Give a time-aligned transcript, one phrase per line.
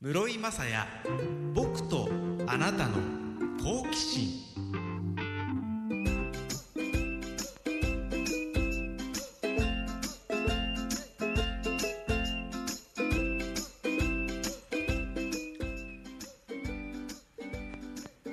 [0.00, 0.86] 室井雅也
[1.54, 2.08] 僕と
[2.46, 2.98] あなたの
[3.60, 4.28] 好奇心。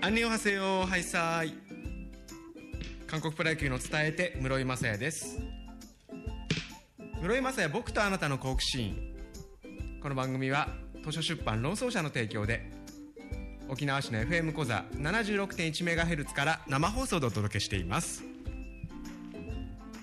[0.03, 1.51] アンニョンハセヨハイサイ。
[3.07, 5.39] 韓国プロ野球の伝えて室井雅也です。
[7.23, 9.15] 室井雅也僕とあなたの好奇心。
[9.99, 12.69] この番組は図書出版論争者の提供で
[13.67, 18.23] 沖縄市の FM 講座 76.1MHz から生放送でお届けしています。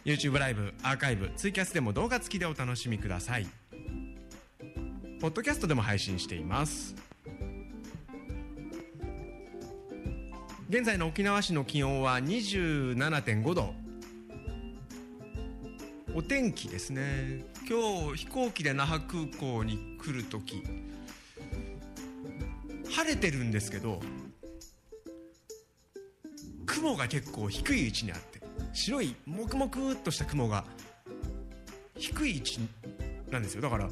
[0.04, 3.46] YouTube ライブアーカイブツイキャスでも動画付きでお楽しみください。
[5.20, 6.96] ポッドキャストでも配信しています。
[10.68, 13.74] 現在の沖縄市の気温は27.5度。
[16.14, 17.44] お天気ですね。
[17.68, 20.62] 今日飛行機で那覇空港に来る時
[23.12, 24.00] れてるんですけど
[26.66, 28.40] 雲が結構低い位置にあって
[28.72, 30.64] 白いもくもくっとした雲が
[31.96, 32.58] 低い位置
[33.30, 33.62] なんですよ。
[33.62, 33.88] だから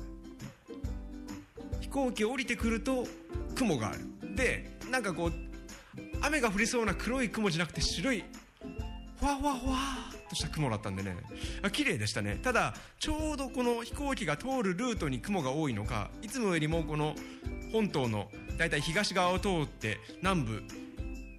[1.80, 3.06] 飛行機降りてくると
[3.55, 4.00] 雲がある。
[4.34, 5.33] でなんかこう
[6.23, 8.25] 雨が降りそうな黒い雲じゃなくて白い
[9.19, 9.77] ふわふわふわ
[10.17, 11.17] っとした雲だったんでね。
[11.62, 12.39] あ綺麗でしたね。
[12.42, 17.14] ただちょうどこの飛行機が通るルートに雲が多いのかいつもよりもこの
[17.73, 18.30] 本島の
[18.61, 20.62] だいたい東側を通って南部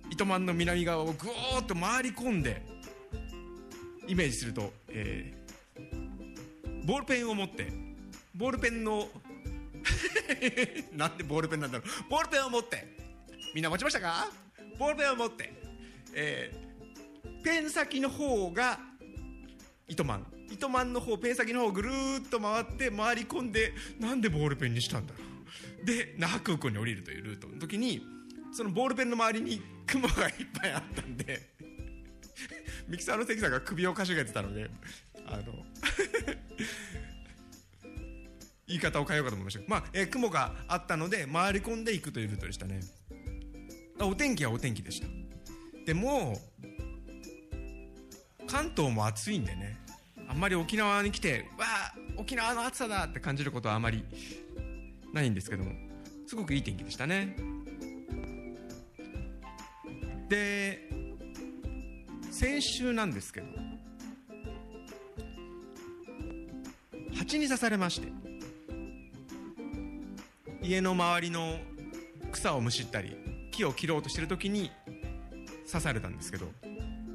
[0.10, 2.64] 糸満の南側をぐーっと回り込んで
[4.08, 7.72] イメージすると、えー、ボールペンを持って
[8.34, 9.08] ボールペンの
[10.98, 12.10] なんでボールペンなんだろう。
[12.10, 12.88] ボールペンを持って
[13.54, 14.28] みんな持ちましたか？
[14.80, 15.54] ボールペンを持って、
[16.16, 18.80] えー、ペン先の方が
[19.88, 20.26] 糸満。
[20.50, 21.92] 糸満の方ペン先の方ぐる
[22.26, 25.31] っと回って回り込んでなんでボールペンにしたんだろう。
[25.86, 28.02] で那覇空港に降りるというルートの時に
[28.54, 31.50] そのボールペンの周りに雲がいっぱいあったんで
[32.88, 34.70] ミキサーの関さんが首をかしげてたので
[35.28, 35.44] あの
[38.68, 39.64] 言い方を変えようかと思いました。
[39.68, 42.80] まあ、えー、雲があったので回り込んでいくというルートでしたね。
[44.00, 45.08] お天気はお天気でした。
[45.86, 46.42] でも
[48.48, 49.78] 関東も暑いんでね。
[50.32, 54.06] あんまり沖縄に来てわあ沖縄の暑さだって感じることはあまり
[55.14, 55.72] ないんですけども。
[56.28, 57.36] すごくいい天気でしたね。
[60.30, 60.90] で
[62.32, 63.48] 先週なんですけど
[67.14, 68.08] 蜂に刺されまして
[70.62, 71.60] 家の周りの
[72.32, 73.18] 草をむしったり
[73.52, 74.72] 木を切ろうとしてる時に
[75.70, 76.48] 刺されたんですけど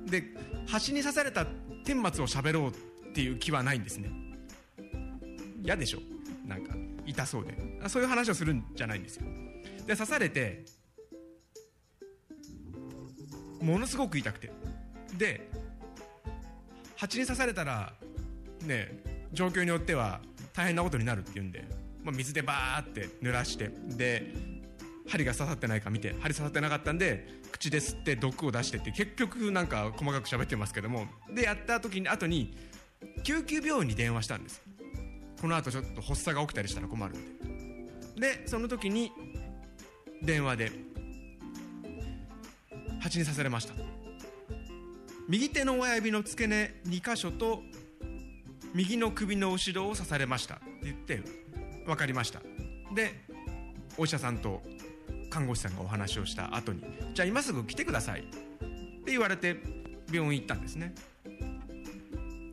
[0.04, 0.22] で
[0.66, 1.46] 蜂に刺された
[1.84, 2.72] 顛末を喋ろうっ
[3.14, 4.10] ていう気はないんですね。
[5.62, 6.00] 嫌でしょ？
[6.46, 6.74] なんか。
[7.06, 7.89] 痛そうで。
[7.89, 9.27] そういう話をするんじゃないんですよ。
[9.87, 10.65] で刺されて
[13.61, 14.50] ものすごく痛くて。
[15.17, 15.49] で
[16.97, 17.93] 蜂に刺されたら
[18.65, 19.03] ね
[19.33, 20.21] 状況によっては
[20.53, 21.65] 大変なことになるっていうんで、
[22.03, 24.33] まあ、水でバーって濡らしてで
[25.09, 32.56] 針が刺さってないか見て針刺さってなかったんで口で吸って毒を出してって結局なんか細かく喋ってますけどもでやった時に後に
[33.23, 34.62] 救急病院に電話したんです。
[35.46, 38.20] この後ちょっと発作が起きたりしたら困るんで。
[38.20, 39.12] でその時に
[40.20, 40.72] 電話で
[42.98, 43.74] 蜂に刺されました。
[45.28, 47.62] 右手の親指の付け根2箇所と
[48.74, 50.56] 右の首の後ろを刺されました。
[50.56, 51.22] って言って
[51.86, 52.40] 分かりました。
[52.92, 53.12] で
[53.96, 54.62] お医者さんと
[55.30, 56.82] 看護師さんがお話をした後に
[57.14, 58.22] じゃあ今すぐ来てください。
[58.22, 58.24] っ
[59.04, 59.58] て言われて
[60.12, 60.92] 病院行ったんですね。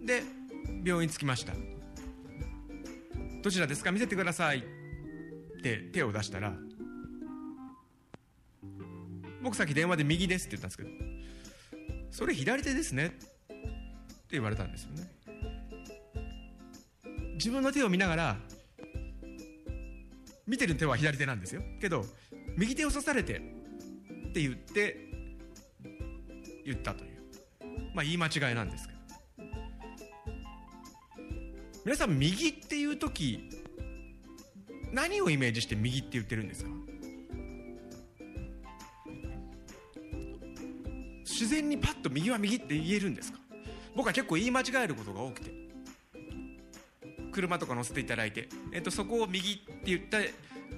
[0.05, 0.21] で
[0.85, 1.53] 病院着きました。
[3.43, 3.91] どちらですか？
[3.91, 4.59] 見せてください。
[4.59, 4.61] っ
[5.61, 6.53] て手を出したら
[9.41, 10.89] 僕さっき電話で右ですって言ったんですけど
[12.09, 13.07] それ左手ですね。
[13.07, 13.17] って
[14.31, 15.11] 言われたんですよね。
[17.35, 18.37] 自分の手を見ながら
[20.47, 21.61] 見てる手は左手なんですよ。
[21.81, 22.05] けど
[22.57, 24.97] 右手を刺されてって言って
[26.65, 27.11] 言ったという。
[27.93, 28.92] まあ言い間違いなんですけど。
[31.85, 33.49] 皆さん右っていう時
[34.91, 36.69] 何をイメージして右って言ってるんですか？
[41.25, 43.39] 自然にパッと右は右って言えるんですか？
[43.95, 45.51] 僕は結構言い間違えることが多くて。
[47.33, 50.19] 車とか乗せていただいて、えっと、そこを右って言った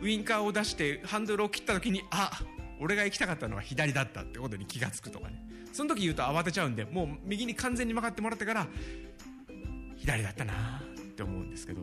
[0.02, 2.31] ウインカーを出してハンドルを切った時にあ
[2.80, 5.44] 俺が行きたかったのは左だったってことに気が付くとかね。
[5.74, 8.68] その時言うと慌てちゃうんでもう右に完全に曲がってもらってから
[9.98, 10.81] 左だったな
[11.15, 11.81] って思うんですけど。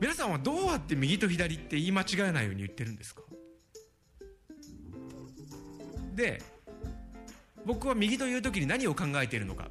[0.00, 3.22] 皆さんはどうやって右と左って言い間違えないように言ってるんですか？
[6.14, 6.42] で
[7.66, 9.68] 僕は右という時に何を考えているのか。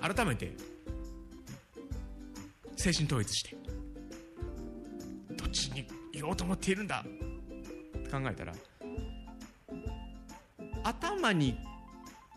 [0.00, 0.56] 改めて
[2.76, 3.56] 精神統一して。
[5.36, 7.04] どっちに言おうと思っているんだ。
[7.04, 8.52] って考えたら
[10.84, 11.56] 頭に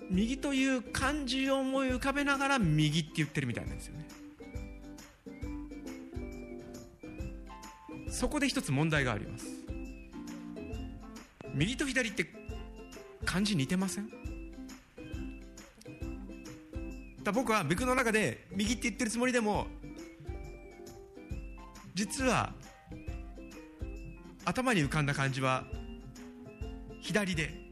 [0.10, 4.08] 右という漢字を思い浮かべながら右って言ってるみたいなんですよね。
[8.10, 9.46] そこで一つ問題があります。
[11.54, 12.26] 右と左って
[13.24, 14.10] 漢字似てません？
[17.24, 19.68] だ僕は僕の中で右って言ってるつもりでも
[21.94, 22.54] 実は
[24.44, 25.66] 頭に浮かんだ漢字は
[27.02, 27.69] 左で。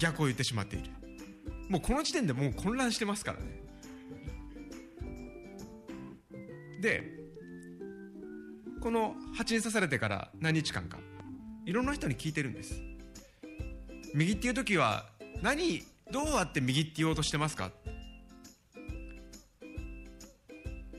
[0.00, 0.90] 逆を言ってしまっている。
[1.68, 3.44] もうこの時点でもう混乱してますからね。
[6.80, 7.20] で
[8.80, 10.98] この蜂に刺されてから何日間か
[11.66, 12.82] いろんな人に聞いてるんです。
[14.14, 15.06] 右っていう時は
[15.42, 17.70] 何どうやって右って言おうとしてますか？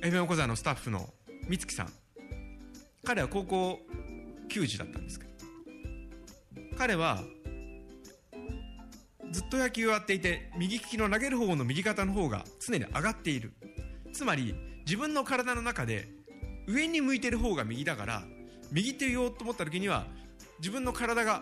[0.03, 1.09] エメオコザのスタッフの
[1.49, 1.91] 美月さん。
[3.03, 3.79] 彼は高校
[4.47, 5.31] 球児だったんですけど。
[6.77, 7.21] 彼は
[9.31, 13.53] ずっと野球をやっていて右利きの投げる方の右肩の方が常に上がっている。
[14.13, 14.53] つまり
[14.85, 16.09] 自分の体の中で
[16.67, 18.23] 上に向いてる方が右だから
[18.71, 20.05] 右って言おうと思った時には
[20.59, 21.41] 自分の体が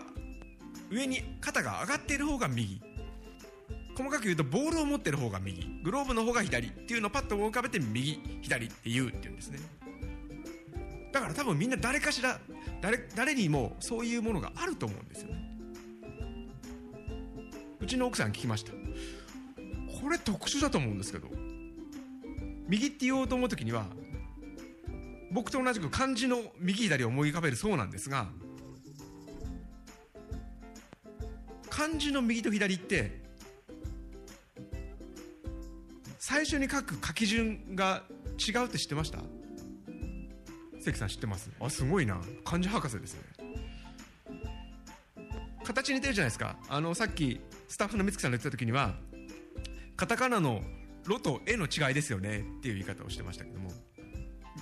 [0.90, 2.80] 上に肩が上がっている方が右。
[3.96, 5.66] 細かく言うとボールを持ってる方が右。
[5.82, 9.58] グローブの方が左っていうのをパッと浮かべて右左って言うっていうんですね。
[11.12, 12.38] だから多分みんな誰かしら
[12.80, 15.59] 誰誰にもそういうものがあると思うんですよね。
[17.80, 18.72] うちの奥さん聞きました。
[20.00, 21.28] これ特殊だと思うんですけど
[22.68, 23.86] 右って言おうと思う時には
[25.32, 28.28] 僕と同じく漢字の右左を思い浮かべるそうなんですが
[31.68, 33.20] 漢字の右と左って
[36.18, 38.02] 最初に書く書き順が
[38.38, 39.18] 違うって知ってました？
[40.80, 41.50] 関さん知ってます？
[41.60, 42.20] あすごいな。
[42.44, 43.20] 漢字博士ですね。
[45.64, 46.56] 形似てるじゃないですか。
[46.68, 48.96] あのさっきスタッフの美月さんが言ってた時には
[49.96, 50.60] カタカナの
[51.06, 53.70] 「ロ」と「エ」の違いですよねっていう言い方をしてましたけども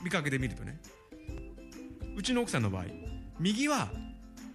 [0.05, 0.79] 見かけで見るとね。
[2.15, 2.85] うちの奥さんの場合
[3.41, 3.91] 右は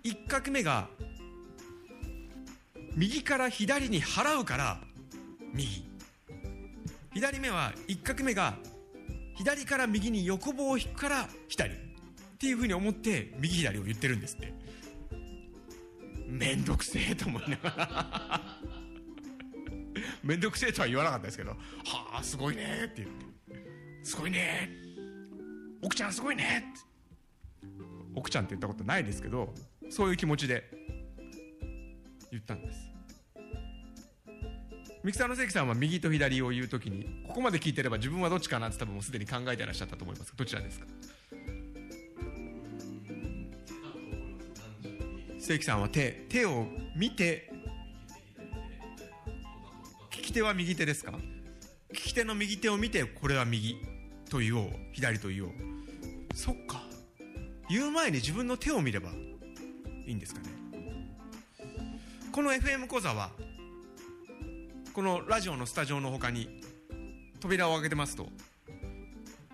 [0.03, 0.87] 1画目が
[2.95, 4.81] 右から左に払うから
[5.51, 5.83] 右。
[7.13, 8.55] 左目は1画目が
[9.35, 11.77] 左から右に横棒を引くから左っ
[12.37, 14.62] ていうふうに思って右左を言ってるんですって。
[16.33, 18.41] めんどくせえと思いながら。
[20.23, 21.57] めんどくせえとは言わなかったですけどは
[22.19, 23.25] あすごいねって言って。
[24.03, 24.69] すごいね
[25.81, 27.69] 奥ちゃんすごいねって。
[28.15, 29.53] 奥ちゃんって言ったことないですけど
[29.89, 30.69] そういう気持ちで
[32.31, 32.89] 言ったんです。
[35.03, 40.85] ミキサーの関さんは右と左を言うときにここまで聞いてれば自分はどっちかなって多分もうすでに考えてらっしゃったと思いますどちらですか？
[45.45, 47.51] 関さんは手手を見て
[50.15, 51.13] 利き手は右手ですか？
[51.91, 53.77] 利き手の右手を見てこれは右
[54.29, 55.51] と言おう左と言おう
[56.33, 56.81] そっか。
[57.69, 59.09] 言う前に自分の手を見れば
[60.05, 60.47] いいんですかね？
[62.31, 63.29] この FM 講座は
[64.93, 66.61] このラジオのスタジオの他に
[67.39, 68.27] 扉を開けてますと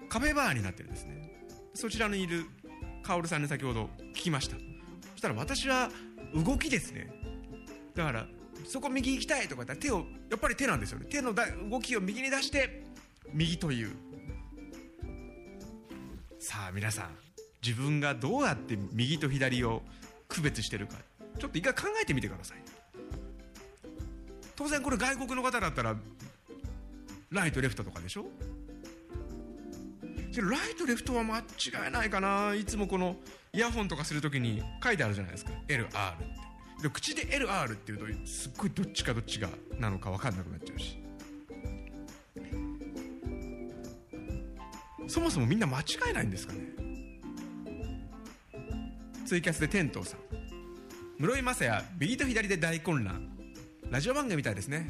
[0.08, 1.46] カフェバーになってるんですね。
[1.74, 2.46] そちらにいる
[3.04, 4.58] カオルさんに先ほど聞きました。
[5.20, 5.92] したら私は
[6.34, 7.12] 動きですね。
[7.94, 8.26] だから
[8.66, 11.08] そこ右行きたいとか言ったら手をやっぱり手なんですよね。
[11.10, 12.84] 手の動きを右に出して
[13.34, 13.92] 右という。
[16.40, 17.10] さあ皆さん
[17.62, 19.82] 自分がどうやって右と左を
[20.30, 20.96] 区別してるか
[21.38, 22.58] ちょっと一回考えてみてください。
[24.56, 25.98] 当然これ外国の方だったら
[27.30, 28.26] ライトレフトとかでしょ？
[30.38, 31.44] ライトレフトは間違
[31.90, 32.54] いないかな。
[32.54, 33.16] いつもこの
[33.52, 35.52] イヤホンとかするときに書いてあるじゃないですか。
[35.68, 35.94] LR って。
[36.84, 40.98] で口で LR っていうとすっごいどっちかどっちがなのか分かんなくなっちゃうし。
[45.08, 46.60] そもそもみんな間違えないんですかね。
[49.26, 50.20] ツイキャスで天童さん。
[51.18, 53.28] 室井雅也右と左で大混乱。
[53.90, 54.88] ラジオ番組みたいですね。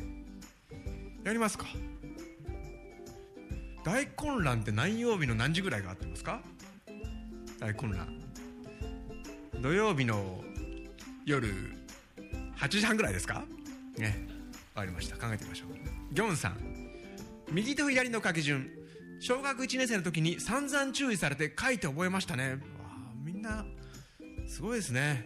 [1.24, 1.66] やりますか？
[3.84, 6.42] 大混乱って何曜日の何時ぐらいが合ってますか？
[7.60, 8.08] 大混乱。
[9.62, 10.42] 土曜日の
[11.26, 11.54] 夜
[12.58, 13.44] 8時半ぐらいですか？
[13.98, 14.28] ね。
[14.76, 15.18] わかりました。
[15.18, 16.14] 考えてみましょう。
[16.14, 16.58] ギョンさん。
[17.52, 18.70] 右と左の書き順。
[19.22, 22.52] 小学1年生の時に散々注意されて書いて覚えましたね。
[22.52, 23.66] わあみんな
[24.48, 25.26] すごいですね。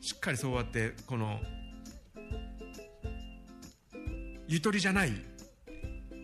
[0.00, 1.40] しっかりそうやってこの
[4.46, 5.12] ゆとりじゃない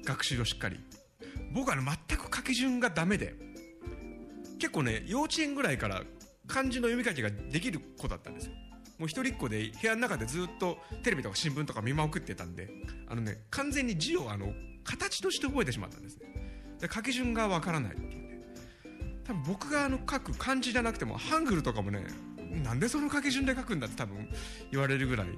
[0.05, 0.79] 学習をしっかり
[1.57, 3.35] 僕は、ね、全く書き順がダメで
[4.59, 6.03] 結構ね幼稚園ぐらいから
[6.47, 8.53] 漢字の読み書きができる子だったんですよ。
[8.99, 12.69] もう一人っ子で部屋の中でずっとテレビとか新聞とか見まくってたんで
[13.09, 14.53] あのね完全に字をあの
[14.85, 16.27] 形として覚えてしまったんですね。
[16.79, 18.43] で書き順がわからないっていうね。
[19.25, 22.05] 多分僕があの書く漢字じゃなくてもハングルとかもね
[22.63, 24.29] なんでその書き順で書くんだって多分
[24.71, 25.29] 言われるぐらい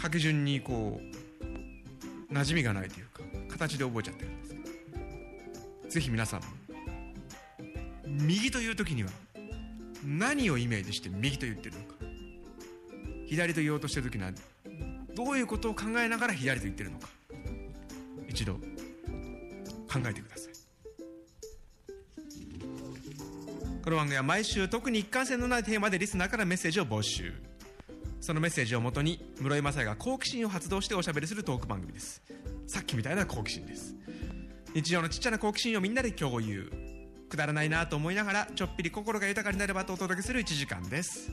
[0.00, 1.21] 書き順にこう
[2.32, 4.48] 馴染みがないというか形で覚えちゃってるんで
[5.88, 5.94] す。
[5.94, 6.46] ぜひ皆さんも
[8.06, 9.10] 右という時には
[10.04, 11.94] 何をイメージして右と言ってるのか。
[13.26, 14.32] 左と言おうとしてる時には
[15.14, 17.08] どういうことを考えながら左と言ってるのか。
[18.28, 18.60] 一度考
[20.06, 20.52] えてください。
[23.84, 27.34] この番組は毎週特に一貫性のないテーマでリスナーからメッセージを募集。
[28.22, 32.22] そのメッセージをもとに室井雅也が好奇心を発動しておしゃべりするトーク番組です。
[32.68, 33.96] さっきみたいな好奇心です。
[34.74, 36.70] 日常のちっちゃな好奇心をみんなで共有。
[37.28, 41.32] くだらないなと思いながらちょっぴり心が豊かになればとお届けする1時間です。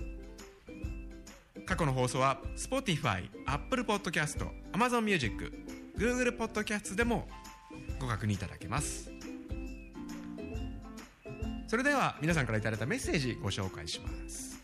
[1.67, 5.51] 過去の放送は Spotify、Apple Podcast、Amazon Music、
[5.95, 7.27] Google Podcast でも
[7.99, 9.11] ご確認いただけます。
[11.67, 14.58] それでは皆さんからいただいたメッセージご紹介します。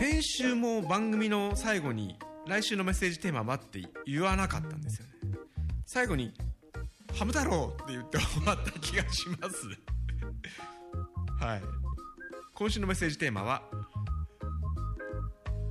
[0.00, 2.16] 先週も番組の最後に
[2.46, 5.12] 来週のメッセージテーマはって言わなかったんですよね。
[5.84, 6.32] 最後に
[7.14, 9.66] 「ハム太郎」って言って終わった気がします。
[11.44, 11.62] はい。
[12.54, 13.62] 今週のメッセージテーマは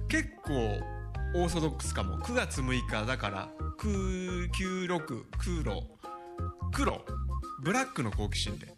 [0.07, 0.53] 結構
[1.33, 2.19] オーソドックスかも。
[2.19, 5.83] 9月6日だから96黒
[6.71, 7.05] 黒
[7.63, 8.77] ブラックの好奇心で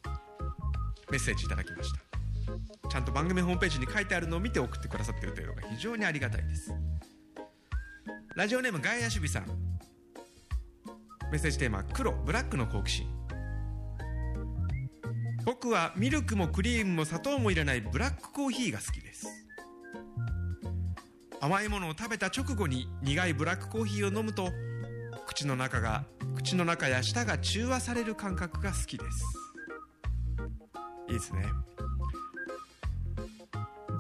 [1.11, 2.80] メッセージいただきました。
[2.91, 6.73] ちゃんと番組ホームページに書いてあるのを見て送ってくださってるというのが非常にありがたいです。
[8.35, 9.45] ラジオネームガイア守備さん。
[11.31, 13.07] メッセージテーマ黒ブラックの好奇心。
[15.45, 19.25] 僕はミルクもクリームも砂糖も入れないブラックコーヒーが好きです。
[21.39, 24.49] 甘いものを食べた直後に苦いブラックコーヒーを飲むと
[25.27, 26.03] 口の中が
[26.35, 29.23] 口の中や舌が中和される感覚が好きです。
[31.07, 31.45] いいですね。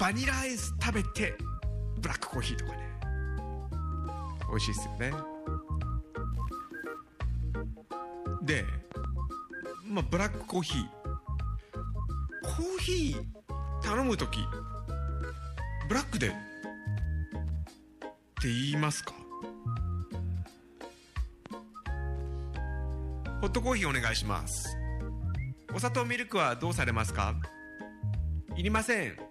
[0.01, 1.35] バニラアイス食べて
[1.99, 2.77] ブラックコーヒーとかね。
[4.49, 5.13] 美味しいですよね。
[8.41, 8.65] で
[9.85, 10.85] まあブラックコーヒー。
[12.41, 14.39] コーヒー頼む時
[15.87, 16.37] ブラックでって
[18.47, 19.13] 言いますか？
[23.39, 24.75] ホットコーヒーお願いします。
[25.75, 27.35] お砂糖ミルクはどうされますか？
[28.57, 29.30] いりません。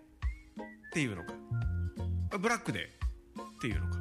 [0.91, 1.33] っていうのか。
[2.39, 2.89] ブラックで
[3.59, 3.99] っていうのか。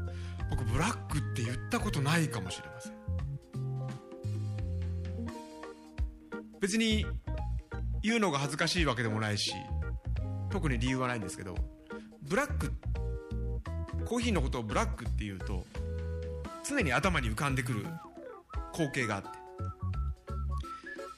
[0.49, 2.93] 僕ブラックって言ったことないかもしれません。
[6.59, 7.05] 別に
[8.01, 9.53] 言うのが恥ずかしいわけでもないし
[10.49, 11.55] 特に理由はないんですけど
[12.23, 12.73] ブラック
[14.05, 15.63] コーヒーのことをブラックっていうと
[16.67, 17.85] 常に頭に浮かんでくる
[18.73, 19.29] 光景があって。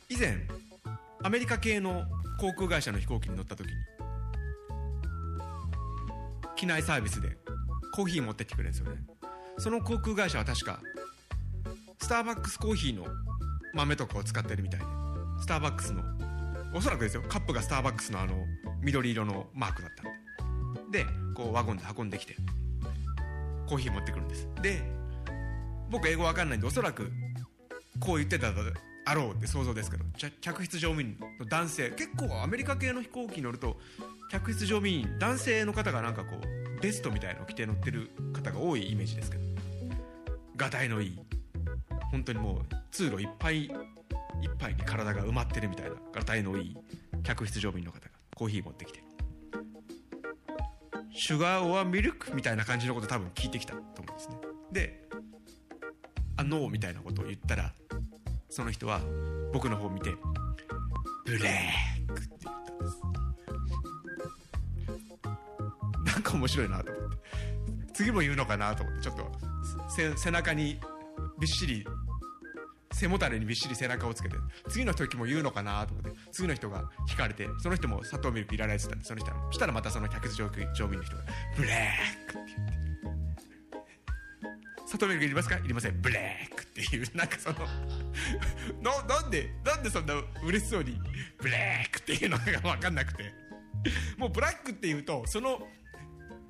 [0.10, 0.46] 以前
[1.24, 2.04] アメリカ系の
[2.40, 3.74] 航空会社の飛行機に乗った時に
[6.62, 7.39] 機内サービスで
[7.91, 9.01] コーヒー持ってきてくれるんですよね。
[9.58, 10.80] その航空会社は確か
[12.00, 13.08] スターバックスコーヒーの
[13.74, 14.86] 豆とかを使ってるみたいで
[15.41, 16.03] スターバックスの
[16.75, 18.36] おそらくですよカップがスターバックスのあの
[18.84, 21.00] 緑色のマークだったんで。
[21.03, 22.36] でこうワゴンで運んできて
[23.68, 24.48] コーヒー持ってくるんです。
[24.62, 24.84] で
[25.89, 27.12] 僕英語わかんないんでおそらく
[28.00, 28.51] こう言ってた
[29.05, 30.05] あろうって想像ですけど
[30.41, 33.77] 客室乗務員の男性結構アメリカ系の飛行機に乗ると
[34.31, 39.43] 客室乗務員男性の方がなんかこうベストみたいなのを着て乗ってる方が多いイメージですけど
[40.55, 41.20] がたいのいい
[42.12, 43.72] 本当にもう通路いっぱいいっ
[44.58, 46.77] ぱいに体が埋まってるみたいながたいのいい
[47.24, 48.05] 客室乗務員の方が
[48.36, 49.03] コーヒー持ってきて
[51.13, 54.38] シュガーオアミルクみたいな感じのこと多分聞いてきたと思うんですね。
[54.72, 55.08] で
[56.38, 57.74] あノーみたいなことを言ったら
[58.51, 59.00] その人は
[59.53, 60.13] 僕の方を見て
[61.25, 62.98] ブレークって言ったんです。
[66.13, 67.17] なんか面白いなと思って。
[67.93, 69.31] 次も言うのかなと思ってちょっと
[70.17, 70.79] 背中に
[71.39, 71.88] びっしり
[72.91, 74.36] 背もたれにびっしり背中をつけて
[74.70, 80.62] 次の時も言うのかなと思って次の人が引かれてその人も砂糖ミルクいらないって言ったんでその人そしたらまたその客乗務
[80.93, 81.24] 員の人が
[81.55, 82.81] 「ブレーク」って言って。
[84.88, 85.58] 砂糖ミルクいりますか？
[85.58, 86.01] いりません。
[86.01, 87.55] black っていうなんかその
[88.82, 91.00] ななんでなんでそんな嬉しそうに
[91.38, 93.41] black っていうのが分かんなくて。
[94.18, 95.60] もうブラックっていうとその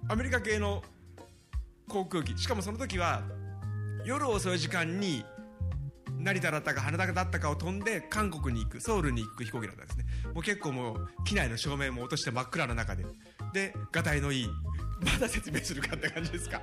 [0.10, 0.84] アメリカ系の
[1.88, 3.24] 航空機しかもその時は
[4.06, 5.24] 夜遅い時間に
[6.20, 10.06] 成田だったか羽田だったかを飛んで韓国に行くソウルに行く飛行機だったんですね。
[10.34, 13.06] もう結構もう機内の照明も落として真っ暗な中で。
[13.54, 14.50] でがたいのいい
[15.02, 16.62] まだ説明するかって感じですか？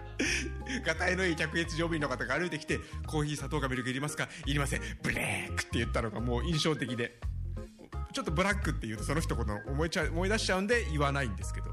[0.87, 4.29] がたいのいい客室乗務員の方が歩いてきてコーヒー砂糖かミルクいりますか？
[4.47, 4.81] いりません。
[5.03, 7.19] ブレークって言ったのがもう印象的で。
[8.13, 11.67] ちょっとブラックって言うとその一言思いちゃ思い出しちゃうんで言わないんですけど。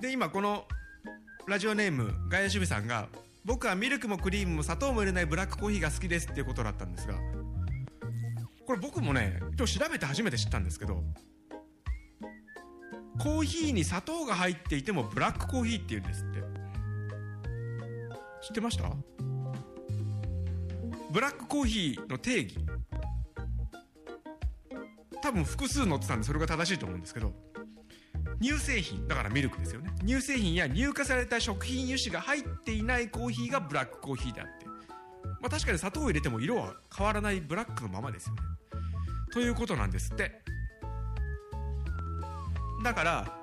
[0.00, 0.64] で今この
[1.48, 3.08] ラジオネームガヤ守備さんが
[3.44, 7.14] 僕はミルクもクリームも砂糖も入れないブラックコーヒーが好きですっていうことだったんですが
[8.64, 11.02] これ僕もね今日調べて初めて知ったんですけど
[13.18, 16.38] コーヒーに砂糖が入っていてもブラックコーヒーっていうんですって。
[18.40, 18.90] 知ってました？
[21.10, 22.56] ブラックコーヒーの定義。
[25.20, 27.32] 多分複数載ってたんでそれが正しいと思うんですけど。
[28.40, 29.08] 乳製品。
[29.08, 29.90] だからミルクですよね。
[30.06, 34.66] 乳製品や乳化された食品油脂が入っていないコーヒーがブラックコーヒーであって。
[35.40, 38.42] まあ確かに砂糖を入れても色は変わらないブラックのままですよね。
[39.32, 40.40] ということなんですって。
[42.82, 43.38] だから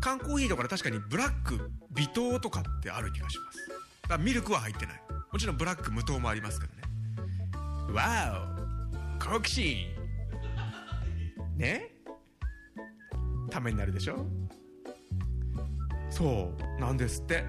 [0.00, 3.68] 缶コーヒーとかで確かにブラック微糖とかってある気がします。
[4.02, 5.02] だからミルクは入ってない。
[5.32, 6.82] もちろんブラック無糖もありますけどね。
[7.92, 8.48] わ
[9.20, 9.86] お好奇心。
[11.56, 11.90] ね？
[13.50, 14.26] ためになるでしょ？
[16.10, 16.80] そう。
[16.80, 17.44] なんですって。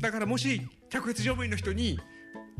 [0.00, 1.98] だからもし客室乗務員の人に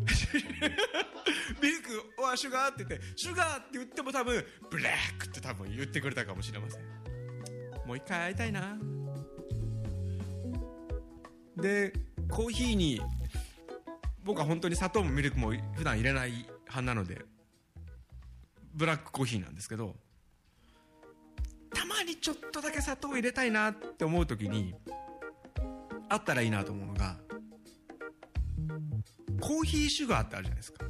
[1.62, 1.80] ミル
[2.16, 6.82] クはシュガーって言ってシュガーって言っても多分ブラックって多分言ってくれたかもしれません。
[7.87, 8.76] もう一回会いたいな。
[11.56, 11.92] で
[12.30, 13.00] コーヒーに
[14.23, 16.30] 僕は本当に砂糖もミルクも普段入れない
[16.67, 17.23] 派なので
[18.75, 19.97] ブラックコーヒーなんですけど
[21.75, 24.75] たまにちょっとだけ砂糖入れたいなって思う時に
[26.08, 27.17] あったらいいなと思うのが
[29.41, 30.84] コーヒーシュガーってあるじゃないですか。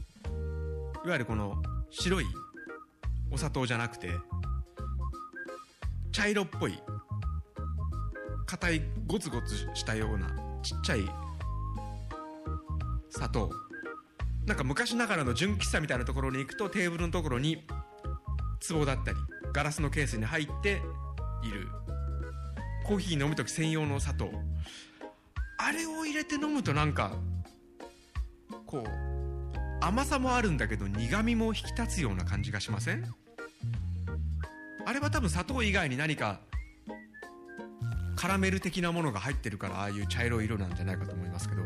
[1.08, 2.26] わゆるこの白い
[3.30, 4.10] お砂糖じゃなくて
[6.12, 6.78] 茶色っぽい
[8.46, 10.28] 硬いゴツゴツしたような
[10.62, 11.00] ちっちゃい
[13.10, 13.50] 砂糖。
[14.46, 17.66] なんか昔ながらの純喫茶みたいなところに行くとテーブルのところに
[18.66, 19.18] 壺だったり
[19.52, 20.80] ガラスのケースに入って
[21.42, 21.68] いる。
[22.86, 24.30] コーヒー飲む時専用の砂糖。
[25.58, 27.12] あれを入れて飲むとなんか
[28.64, 29.07] こう
[29.80, 33.04] 甘さもあるんだけど苦みも引き立つような感じがしません？
[34.84, 36.40] あれは多分砂糖以外に何か
[38.16, 41.62] カラメル的なものが入ってるからああいう茶色い色なんじゃないかと思いますけど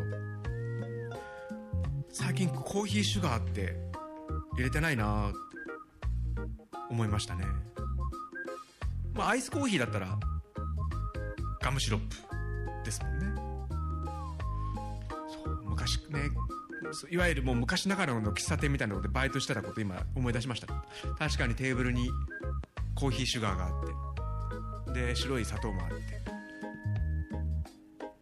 [2.11, 3.75] 最近コーヒーシュガーって
[4.57, 5.38] 入れてないなって
[6.90, 7.46] 思いましたね。
[9.14, 10.18] まあアイスコーヒーだったら
[11.62, 12.16] ガムシロップ
[12.85, 13.27] ですもんね。
[15.44, 16.29] そう昔ね
[17.10, 20.66] いわゆるもう昔ながらの喫茶店みたいなのでバイトしてたこと今思い出しました。
[21.18, 22.10] 確かにテーブルに
[22.94, 25.06] コーヒーシュガーがあって。
[25.06, 25.94] で白い砂糖もあって。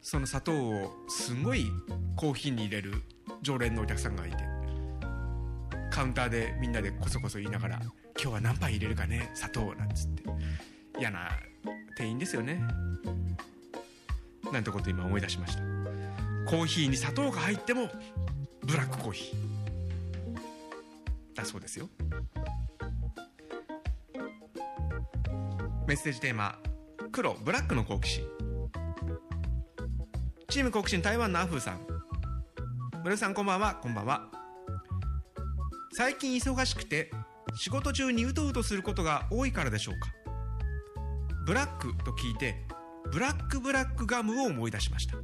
[0.01, 1.67] その砂糖をすごい
[2.17, 3.03] コーヒーに入れる
[3.43, 4.37] 常連のお客さんがいて。
[5.91, 7.81] カウンターでみんなでこそこそ言いながら
[8.21, 10.23] 「今日は何杯入れるかね砂糖」なんつって。
[10.99, 11.31] 嫌な
[11.97, 12.63] 店員ですよね。
[14.53, 15.63] なんてこと今思い出しました。
[16.47, 17.89] コーヒーに砂糖が入っても
[18.63, 21.35] ブラックコーヒー。
[21.35, 21.89] だそうですよ。
[25.87, 26.57] メッセージテーマ
[27.11, 28.25] 黒ブラックの好奇心。
[30.49, 31.81] チーム好奇心台湾のアフーさん。
[33.03, 33.77] 村さんこんばんは。
[33.77, 34.29] こんばんは。
[35.93, 37.11] 最近忙しくて
[37.57, 40.11] 仕事中にうとうとすることが多いからでしょうか。
[41.47, 42.55] ブラックと聞いて
[43.11, 45.17] ブラックブラックガムを思い出しました。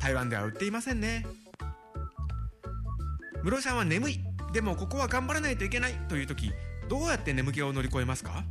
[0.00, 1.24] 台湾では売っていませんね。
[3.42, 4.20] 室井さんは眠い。
[4.52, 6.52] でもここは頑張らないといけないという時
[6.88, 8.44] どうやって眠気を乗り越えますか？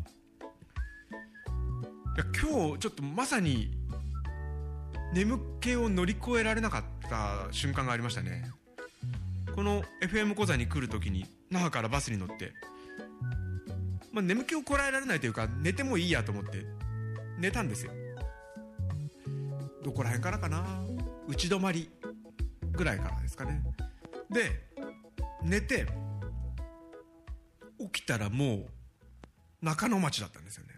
[2.15, 3.71] いや今日ちょっとまさに
[5.13, 8.49] 眠気を乗り越えられなかった瞬間がありましたね。
[9.55, 12.53] この FM 講座に来る時に那覇からバスに乗って、
[14.11, 16.65] まあ、眠気をこらえられないというか寝てもいいやと思って
[17.37, 17.91] 寝たんですよ。
[19.83, 20.65] どこら辺からかな？
[21.27, 21.89] 打ち止まり
[22.71, 23.61] ぐらいからですかね。
[24.29, 24.70] で
[25.43, 25.87] 寝て
[27.79, 28.65] 起きたらもう
[29.61, 30.73] 中野町だったんですよね。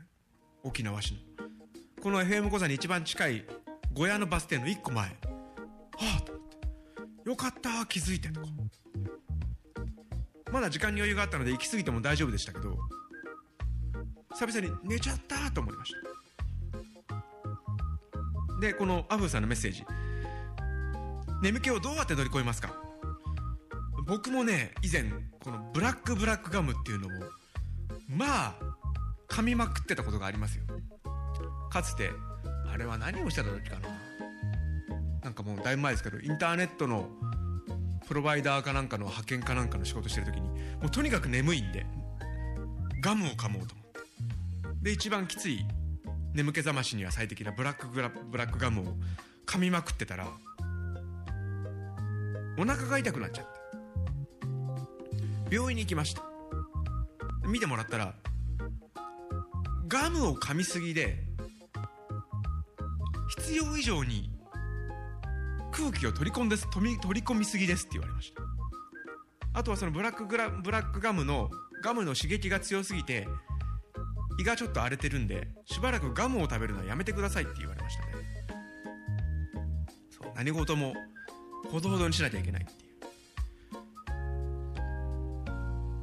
[0.63, 1.19] 沖縄市の。
[2.01, 3.45] この FM 講座に一番近い
[3.93, 5.05] 小屋のバス停の1個前。
[5.05, 5.13] は
[6.17, 6.47] あと思っ
[7.23, 7.29] て。
[7.29, 8.47] よかった気づいてとか。
[10.51, 12.77] まだ時間に余裕があったので行き過ぎても大丈夫でしたけど
[14.33, 15.93] 久々に寝ちゃったと思いまし
[18.59, 18.61] た。
[18.61, 19.83] でこのアフーさんのメッセージ。
[21.41, 22.82] 眠気をどうやって乗り越えますか？
[24.05, 25.03] 僕もね以前
[25.43, 27.11] このブラックブラックガムっていうのを
[28.07, 28.55] まあ
[29.29, 30.63] 噛みまくってたことがありますよ。
[31.71, 32.11] かつて
[32.71, 33.89] あれは何をしてた時かな。
[35.23, 37.09] なんかもうだいぶ前ですけどインターネットの
[38.07, 41.85] プロバイダーかなんかの派遣かなんかの仕事してる時にもうとにかく眠いんで
[43.01, 43.99] ガムを噛もうと思って。
[44.81, 45.65] で一番きつい
[46.33, 48.83] 眠気覚ましには最適なブラックブラックガムを
[49.45, 50.27] 噛みまくってたら
[52.57, 53.52] お腹が痛くなっちゃって。
[55.53, 56.23] 病院に行きました。
[57.45, 58.15] 見てもらったら
[59.87, 61.27] ガムを噛みすぎで
[63.37, 64.31] 必要以上に
[65.71, 68.41] 空気を取り込んです取り取り込みすぎですって言われました。
[69.53, 71.51] あとはそのブラックグラブラックガムの
[71.83, 73.27] ガムの刺激が強すぎて
[74.39, 78.07] 胃がちょっと荒れてるんでしばらくガムを食べるのはやめてくださいって言われましたね。
[80.09, 80.95] そう何事も
[81.71, 82.82] ほどほどにしなきゃいけないって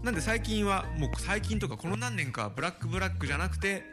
[0.02, 3.84] なんで最近はもう最近とかこの何年かブラックブラックじゃなくて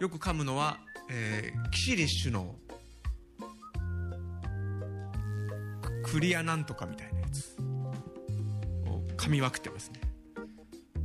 [0.00, 0.78] よく噛むのは、
[1.10, 2.54] えー、キシリッシュの
[6.04, 7.56] クリアなんとかみたいなやつ。
[8.86, 10.00] を噛みまくってますね。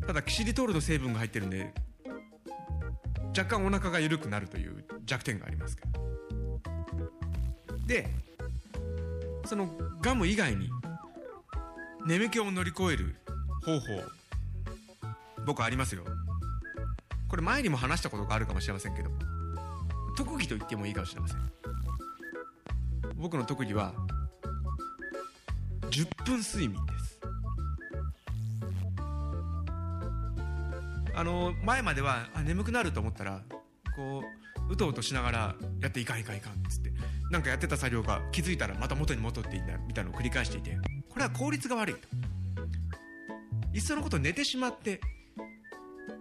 [0.05, 1.73] ただキシリトールの成分が入ってるんで
[3.37, 5.99] 若干お腹が緩くなるという弱点がありますけど。
[7.87, 8.07] で
[9.45, 9.67] その
[10.01, 10.69] ガム以外に
[12.05, 13.15] 眠気を乗り越える
[13.69, 14.01] 方法。
[15.45, 16.03] 僕ありますよ。
[17.27, 19.11] これ前にも話したことがあるかもしれませんけど
[20.17, 21.37] 特技と言ってもいいかもしれません。
[23.15, 23.93] 僕の特技は
[25.91, 27.19] 10分睡眠です。
[31.13, 33.41] あの前まではあ眠くなると思ったら
[33.95, 34.23] こ
[34.69, 36.91] ううとうとしながらやっていかんいかんいかんっつって
[37.29, 40.77] なんかやってた作業が気づいたらまた元に戻っていたみたいなのを繰り返していて
[41.09, 42.28] これは効率が悪いと。
[43.73, 44.99] いっそのこと寝てしまって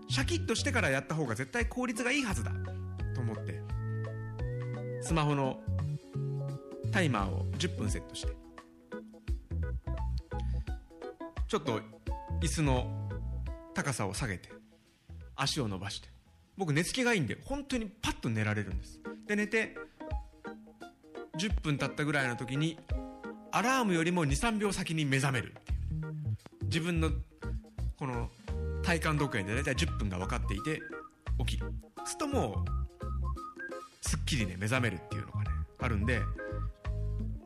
[0.08, 2.52] シャキッとしてからやった方が絶対効率がいいはずだ
[3.14, 3.60] と思って
[5.02, 5.60] スマホの
[6.92, 8.32] タイマーを10分セットして
[11.46, 11.80] ちょっと
[12.40, 13.08] 椅子の
[13.74, 14.50] 高さを下げて
[15.36, 16.08] 足を伸ばして
[16.56, 19.00] 僕寝つきがいいんで本当にパッと寝られるんです。
[19.26, 19.76] で寝て
[21.38, 22.78] 10分経ったぐらいの時に
[23.52, 25.78] アラームよりも23秒先に目覚めるっていう。
[26.64, 27.10] 自分の
[27.98, 28.30] この
[28.82, 30.80] 体感時計で大体10分が分かっていて
[31.38, 31.72] 起きる。
[32.04, 36.20] するともうすっきりね目覚めるっていうのがねあるんで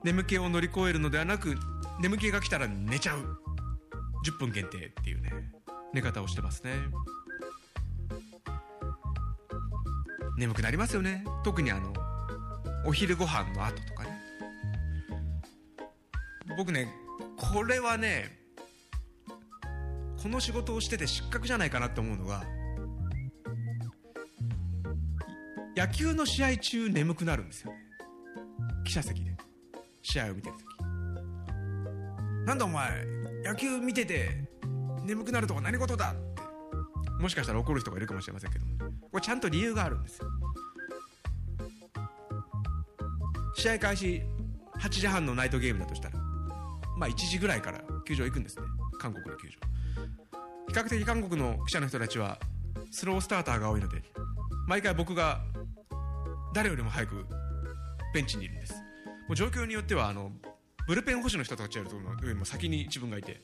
[0.04, 1.56] 眠気を乗り越えるのではなく
[2.00, 3.38] 眠気が来たら寝ちゃう。
[4.24, 5.32] 10分限定っていうね
[5.92, 6.72] 寝方をしてますね。
[10.38, 11.24] 眠くなりますよね。
[11.44, 11.92] 特にあの
[12.86, 14.10] お昼ご飯の後とかね。
[16.56, 16.88] 僕ね
[17.36, 18.41] これはね
[20.22, 22.44] この仕事をしてて失格じゃないかなって思うのが
[25.76, 27.78] 野球の試合中眠くなるんですよね。
[28.84, 29.34] 記者席で。
[30.02, 30.64] 試合を見てる時。
[32.46, 33.04] なんだお前
[33.44, 34.28] 野球見てて
[35.04, 36.42] 眠くなるとは何事だって。
[37.20, 38.64] もしかしたら怒る人がいるかもしれませんけど
[39.10, 40.28] これちゃんと理由があるんですよ。
[43.56, 44.22] 試合開始
[44.78, 46.18] 8時半のナイトゲームだとしたら
[46.96, 48.64] まあ1時ぐらいから球場行くんですね。
[49.00, 49.71] 韓国の球場。
[50.72, 52.38] 比較的韓国の記者の人たちは
[52.90, 54.02] スロースターターが多いので
[54.66, 55.42] 毎回僕が
[56.54, 57.26] 誰よりも早く
[58.14, 58.72] ベンチにいるんです。
[58.72, 58.80] も
[59.32, 60.32] う状況によってはあの
[60.86, 63.42] ブルペン保守の人たちやるというよりも先に自分がいて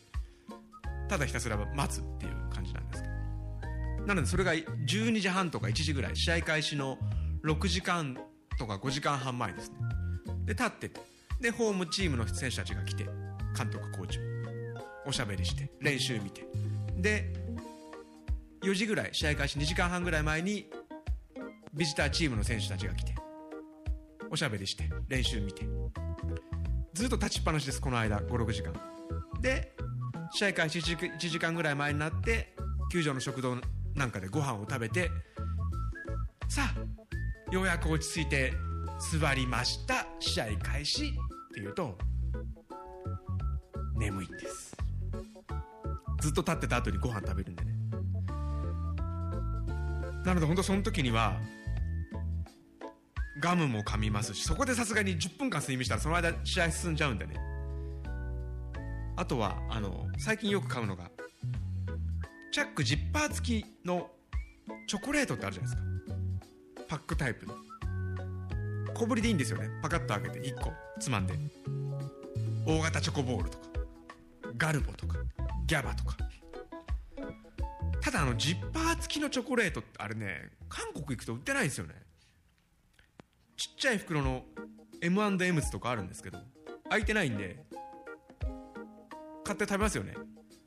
[1.10, 4.06] ただひたすら待つっていう感じなんですけど。
[4.06, 6.96] なのでそれが12時半とか1時ぐらい試合開始の
[7.44, 8.16] 6時間
[8.58, 9.76] とか5時間半前ですね。
[10.46, 11.00] で立ってて
[11.42, 13.04] でホームチームの選手たちが来て
[13.54, 14.18] 監督コーチ
[15.04, 16.77] おしゃべりして練習見て。
[16.98, 17.32] で
[18.62, 20.68] 4時ぐらい試合開始2時間半ぐらい前に
[21.74, 23.14] ビジターチームの選手たちが来て
[24.30, 25.66] おしゃべりして練習見て。
[26.98, 28.72] ずっと立ちっぱなしですこの間56時間。
[29.40, 29.72] で
[30.32, 32.56] 試合開始1時間ぐらい前になって
[32.90, 33.56] 球場の食堂
[33.94, 35.08] なんかでご飯を食べて
[36.48, 38.52] さあようやく落ち着いて
[39.12, 40.08] 座りました。
[40.18, 41.10] 試合開始っ
[41.54, 41.96] ていうと
[43.96, 44.67] 眠いんです。
[46.20, 47.72] ずっと立ってた後にご飯食べるんでね。
[50.24, 51.36] なので本当その時には
[53.40, 57.34] ガムも噛みますしそこでさすがに10分間睡眠したらその間試合進んじゃうんでね。
[59.16, 61.10] あとはあの最近よく買うのが
[62.52, 64.10] チャックジッパー付きの
[64.86, 65.88] チョコレートってあるじゃないですか。
[66.88, 67.54] パックタイプの。
[68.94, 69.68] 小ぶりでいいんですよね。
[69.82, 71.34] パカッと開けて1個つまんで。
[72.66, 73.64] 大型チョコボールとか
[74.56, 75.16] ガルボとか。
[75.68, 76.16] ギャバとか。
[78.00, 81.94] ただあのジッパー付きのチョコレートってあれね韓国行くと売ってないんですよね。
[83.56, 84.44] ちっちゃい袋の
[85.02, 86.38] M&M's とかあるんですけど
[86.88, 87.64] 開いてないんで
[89.44, 90.14] 買って食べますよね。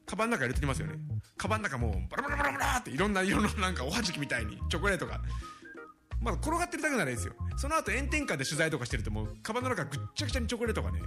[0.05, 0.93] カバンの中入れときますよね。
[1.35, 5.19] カバンの中もうバラバラバラバラっていろんな色のなんかおはじきみたいにチョコレートが。
[6.21, 7.33] まだ転がってるだけならいいですよ。
[7.57, 10.99] その後炎天下で取材とかしてるともうカバンの中ぐっちゃぐちゃにチョコレートがね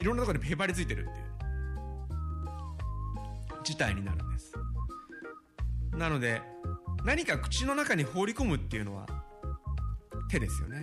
[0.00, 1.41] いろんなところにへばりついてるっていう。
[3.62, 4.52] 事態になるんです。
[5.96, 6.42] なので
[7.04, 9.06] 何か口の中に放り込むっていうのは
[10.30, 10.82] 手ですよね。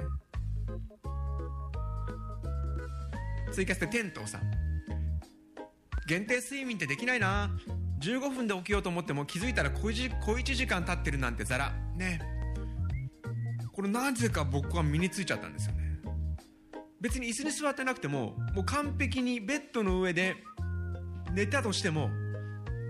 [3.52, 4.38] 追加してテントさ。
[4.38, 4.42] ん
[6.08, 7.52] 限定睡眠ってできないな。
[8.00, 11.72] 15分で起きようと思っても気づいたら小 1, 小1時間経ってるなんてザラ。
[11.96, 12.20] ね。
[13.72, 16.00] これなぜか僕は身についちゃったんですよね。
[17.00, 20.36] 別に椅子に座ってなくてももう完璧にベッドの上で
[21.34, 22.10] 寝たとしても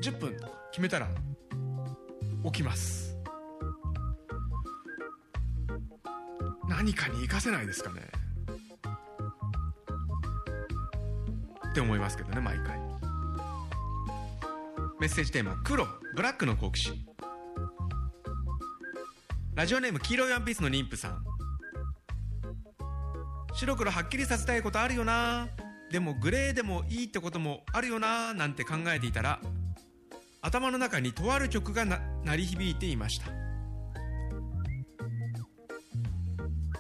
[0.02, 1.08] 10分とか決めたら
[2.46, 3.18] 起きます。
[6.68, 8.02] 何かに活かせないですかね。
[11.70, 12.80] って思いますけどね毎回。
[15.00, 15.86] メッセージテーマ黒
[16.16, 17.06] ブラックの好奇心。
[19.56, 21.24] ラジオネーム黄色いワンピースの妊婦さん。
[23.54, 25.48] 白黒はっきりさせたいことあるよな。
[25.92, 28.34] でもグレーでもいいってこともあるよな。
[28.34, 29.40] なんて考えていたら
[30.42, 31.86] 頭の中にとある曲が
[32.24, 33.28] 鳴り響いていました。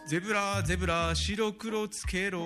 [0.07, 2.39] ゼブラゼブラ白黒つけろ。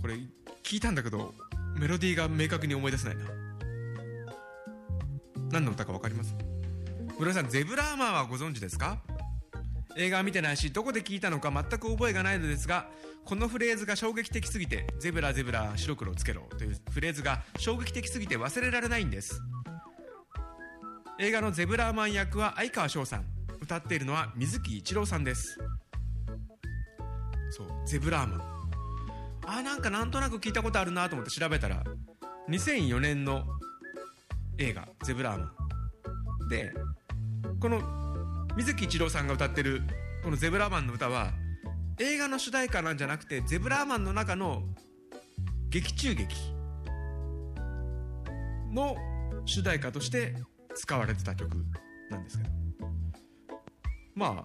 [0.00, 0.14] これ
[0.62, 1.34] 聞いたんだけど
[1.78, 3.24] メロディーが明確に思い出せないな。
[5.50, 6.34] 何の歌か分かります？
[7.18, 9.02] 村井さんゼブラーマンはご存知ですか？
[9.96, 12.88] 映画は見てないしどこで聞いたのか全く覚えがないのですが
[13.24, 19.42] このフレーズが衝撃的すぎてゼブラゼブラ白黒つけろというフレーズが衝撃的すぎて忘れられないんです。
[21.20, 23.24] 映画のゼブラーマン役は相川翔さん。
[23.60, 25.58] 歌っているのは水木一郎さんです。
[27.50, 28.42] そうゼブラーマン。
[29.46, 31.82] あなんかなんとなく聞いたことあるなと思って調べたら
[32.48, 33.44] 2004年の
[34.58, 36.72] 映画「ゼブラーマン」で
[37.58, 38.07] この
[38.58, 39.82] 水木一郎さんが歌ってる
[40.24, 41.32] この「ゼブラーマン」の歌は
[42.00, 44.64] 映画の主題歌なんじゃなくてゼブラーマンの中の
[45.68, 46.34] 劇中劇
[48.72, 48.96] の
[49.46, 50.34] 主題歌として
[50.74, 51.56] 使われてた曲
[52.10, 52.50] なんですけど。
[54.16, 54.44] ま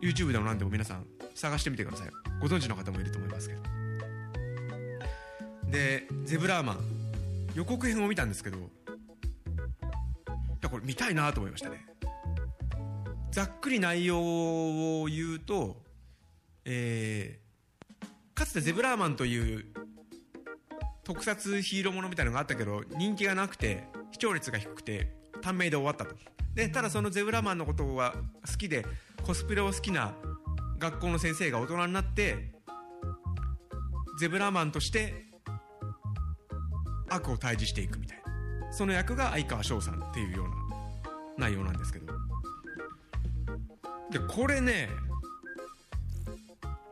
[0.00, 2.10] YouTube でも何でも皆さん探してみてください。
[2.40, 3.62] ご存知の方もいると思いますけど。
[5.68, 6.78] で「ゼブラーマン」
[7.56, 8.60] 予告編を見たんですけどい
[10.62, 11.89] やこれ見たいなと思いましたね。
[13.30, 14.20] ざっくり内容
[15.02, 15.90] を言うと
[16.64, 19.64] えー、かつてゼブラーマンという
[21.04, 25.12] 特撮ヒーローものみたいなのがあったけど人気がなくて視聴率が低くて
[25.42, 26.14] 短命で終わったと。
[26.54, 28.14] でただそのゼブラーマンのことは
[28.48, 28.84] 好きで
[29.22, 30.14] コスプレを好きな
[30.78, 32.52] 学校の先生が大人になって
[34.18, 35.26] ゼブラーマンとして
[37.08, 38.72] 悪を退治していくみたいな。
[38.72, 42.29] その役が相川翔さんっていうような内容なんですけど。
[44.10, 44.88] でこれね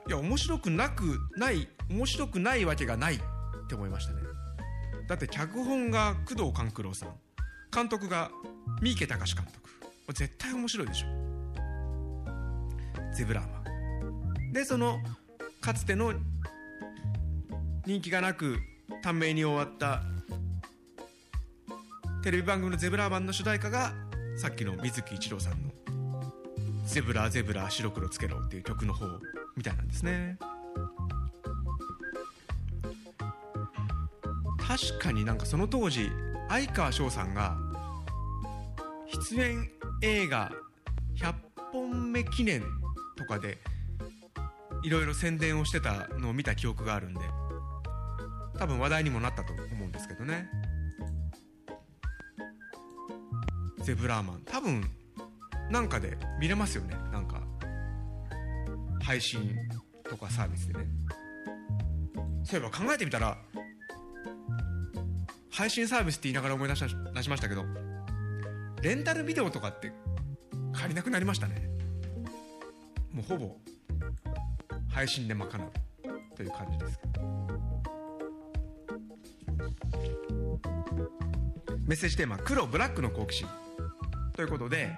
[0.06, 3.18] いや面白くなくない面白くないわけがないっ
[3.68, 4.22] て思いましたね。
[5.06, 7.14] だって脚本が工藤官九郎さん
[7.72, 8.30] 監督が
[8.80, 9.68] 三池崇監督。
[10.14, 11.06] 絶対面白いでしょ。
[13.14, 14.52] ゼブラーマン。
[14.52, 14.98] でその
[15.60, 16.14] かつての
[17.84, 18.58] 人気がなく
[19.02, 20.02] 短命に終わった
[22.22, 23.92] テレビ番組の「ゼブラーマン」の主題歌が
[24.36, 25.67] さっきの水木一郎さんの
[26.88, 29.06] 「ゼブラゼブラ白黒つけろ」っていう曲の方
[29.56, 30.38] みたいなんですね。
[34.58, 36.10] 確かになんかその当時
[36.48, 37.56] 相川翔さんが
[39.30, 39.70] 出演
[40.02, 40.50] 映画
[41.16, 41.34] 100
[41.72, 42.62] 本目記念
[43.16, 43.58] とかで
[44.82, 47.20] いろいろ宣伝をしてたのを見た記憶があるんで
[48.58, 50.48] 多分話題にもなったと思うんですけどね。
[53.82, 54.97] ゼブラーマン多分
[55.70, 56.96] なんかで見れますよね。
[57.12, 57.42] なんか
[59.02, 59.54] 配信
[60.04, 60.86] とかサービスでね。
[62.44, 63.36] そういえば考えてみたら
[65.50, 67.64] 配信サービスって言いながら思い出し出しましたけど
[68.82, 69.92] レンタルビデオとかって
[70.72, 71.68] 借りなくなりましたね。
[73.12, 73.56] もうほぼ
[74.88, 75.50] 配信で賄う
[76.36, 77.00] という感じです
[81.86, 83.48] メッセージテーマ「黒ブラックの好奇心」
[84.34, 84.96] ということで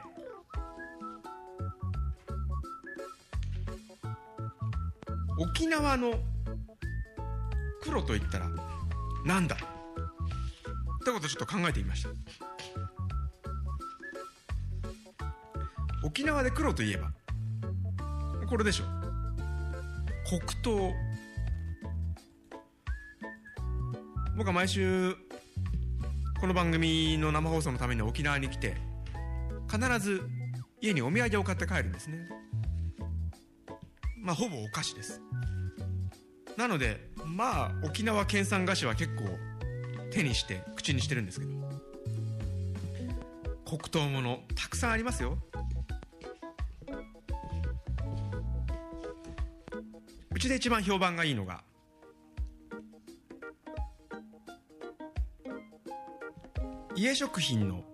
[5.40, 6.12] 沖縄の
[7.82, 8.50] 黒といったら
[9.24, 9.56] なんだ？
[9.56, 9.64] って
[11.10, 12.10] ことをちょっと考えてみました。
[16.04, 17.10] 沖縄で黒といえば
[18.50, 18.84] これでしょ
[20.28, 20.92] 黒糖。
[24.36, 25.14] 僕は毎週
[26.38, 28.76] この番組の生放送のために沖縄に来て
[29.70, 30.22] 必ず
[30.82, 32.28] 家にお土産を買って帰るんですね。
[34.22, 35.22] まあほぼお菓子です。
[36.56, 39.24] なのでまあ沖縄県産菓子は結構
[40.10, 41.60] 手にして口にしてるんですけど。
[43.70, 45.38] 黒糖ものたくさんありますよ。
[50.32, 51.62] うちで一番評判がいいのが
[56.96, 57.84] 家食品の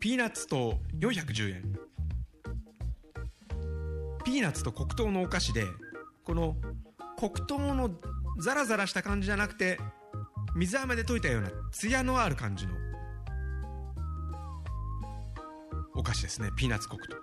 [0.00, 1.78] ピーナッツ糖410円。
[4.24, 5.66] ピーナッツと黒糖のお菓子で
[6.24, 6.56] この
[7.18, 7.90] 黒糖の
[8.38, 9.78] ザラザラした感じじゃなくて
[10.54, 12.74] 水飴で溶いたようなツヤのある感じの
[15.94, 16.50] お菓子ですね。
[16.56, 17.16] ピーナッツ黒糖。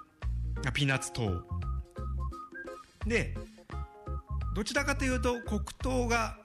[0.67, 1.43] あピーナッツ糖。
[3.06, 3.36] で
[4.56, 6.38] どちらかというと黒糖が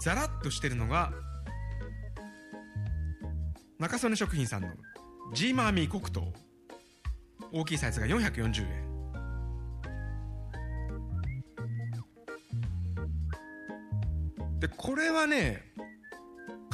[0.00, 1.12] ザラッとしてるのが
[3.78, 4.68] 中曽根食品さんの
[5.34, 6.32] ジーマーミー黒糖。
[7.52, 8.89] 大きいサイズが440円。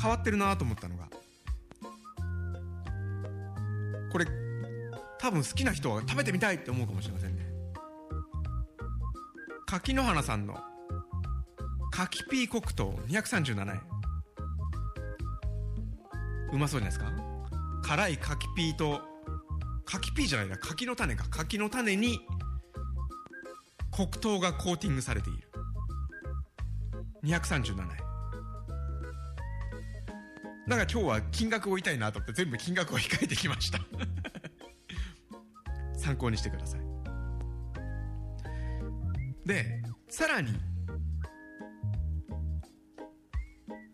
[0.01, 1.09] 変わってるなと思ったのが
[4.13, 4.27] これ
[5.19, 7.47] 多分好きな人は食べてみたいって思うかもしれませんね。
[9.67, 10.57] 柿の花さんの
[11.91, 13.83] 柿ピー黒糖237円。
[16.53, 17.13] うまそうじゃないですか？
[17.83, 19.01] 辛い柿ピーと
[19.85, 21.27] 柿ピーじゃないな柿の種か。
[21.29, 22.21] 柿の種に
[23.91, 25.49] 黒糖がコーティングされている。
[27.25, 28.06] 237円。
[30.69, 33.79] だから今日は金額を言いたいなと思って全部金額を控えてきました。
[35.97, 36.81] 参考にしてください。
[39.45, 40.59] でさらに。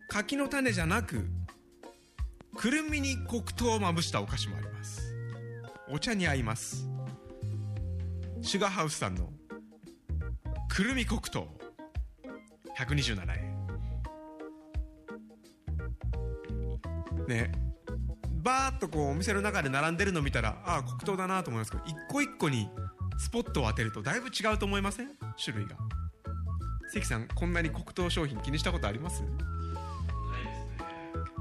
[0.08, 1.26] 柿の種じゃなく
[2.54, 5.14] くるみに黒糖をまぶしたお菓子もあります。
[5.88, 6.86] お茶に合います。
[8.42, 9.30] シュガーハウスさんの
[10.68, 11.48] くるみ黒糖。
[12.78, 13.51] 127円
[17.32, 17.52] ね
[18.42, 22.68] バーッとこうお店の中で並んでるの見たらああ黒糖だなと思いますけど一個一個に
[23.18, 25.08] スポットを当てるとだいぶ違うと思いません？
[25.42, 25.76] 種類が。
[26.92, 29.22] 関さんこんなに黒糖商品気にしたことあります？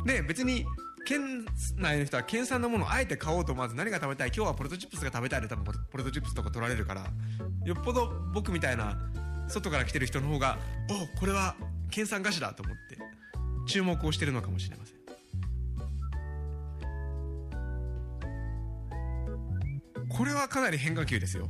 [0.06, 0.22] ね。
[0.22, 0.66] 別に
[1.08, 1.46] 県
[1.78, 4.28] 内の人は県産のものをあえて買おうとまず何が食べたい？
[4.28, 7.04] 今日はポテトチップスが食べたいで多分ポテトチップスとか取られるから。
[7.66, 8.98] よっぽど僕みたいな
[9.48, 10.58] 外から来てる人の方が
[11.16, 11.56] おこれは
[11.90, 12.98] 県産菓子だと思って
[13.68, 14.96] 注目をしてるのかもしれません
[20.22, 21.50] これはかなり変化球ですよ。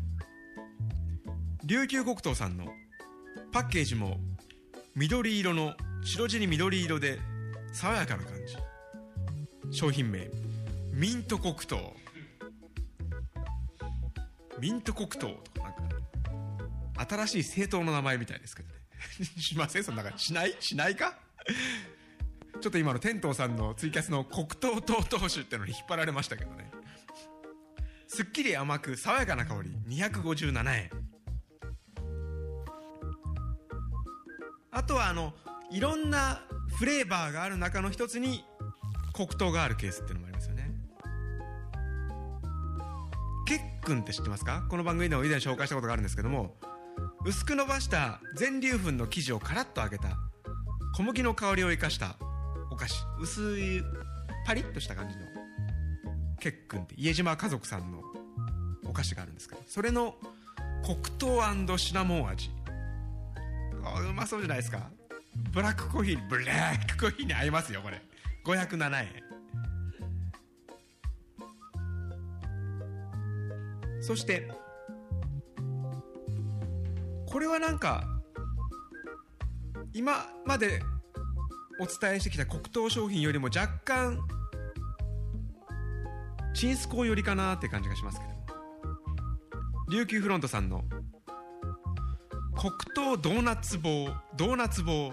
[1.65, 2.67] 琉球黒糖さんの
[3.51, 4.17] パッケージも
[4.95, 7.19] 緑色の白地に緑色で
[7.73, 8.35] 爽やかな感
[9.69, 9.77] じ。
[9.77, 10.29] 商品名
[10.93, 11.93] ミント黒糖。
[14.57, 18.75] ミント黒糖とかなんか新しい政党の名前みたいですけどね。
[19.37, 19.83] しません？
[19.83, 20.55] そんなしない？
[20.61, 21.19] しないか？
[22.61, 26.71] ちょっと今の天童さんのツイキャスの黒糖糖糖酒ってのに引っ張られましたけどね。
[28.13, 29.69] すっきり甘く爽やかな香り。
[29.87, 30.89] 257円。
[34.69, 35.31] あとはあの
[35.71, 36.41] いろんな
[36.77, 38.43] フレーバーがある中の一つに
[39.13, 40.71] 黒糖があるケースっていうのもありますよね。
[43.47, 44.65] ケックンって知ってますか？
[44.69, 46.57] この番組でも以前紹介したことがあるんですけども
[47.25, 50.17] 薄く伸ばした全粒粉の生地をカラッと揚げた
[50.97, 52.17] 小麦の香りを生かした
[52.71, 53.05] お菓子。
[53.21, 53.81] 薄い
[54.45, 55.21] パリッとした感じの
[56.41, 58.01] ケックンって家島家族さんの
[58.91, 60.15] お菓子があるんですけどそれの
[60.83, 61.41] 黒糖
[61.77, 62.49] シナモン味。
[64.09, 64.89] うまそうじゃないですか。
[65.53, 68.01] ブラックコーヒーブラックコーヒーに合いますよこれ。
[68.43, 69.07] 507円
[74.03, 74.51] そして
[77.27, 78.03] これはなんか
[79.93, 80.81] 今まで
[81.79, 84.19] お伝えしてきた黒糖商品よりも若干
[86.53, 88.30] チンスコー寄りかなって感じがしますけど。
[89.91, 90.85] 琉球フロントさんの。
[92.57, 95.11] 黒糖ドーナツ棒ドーナツ棒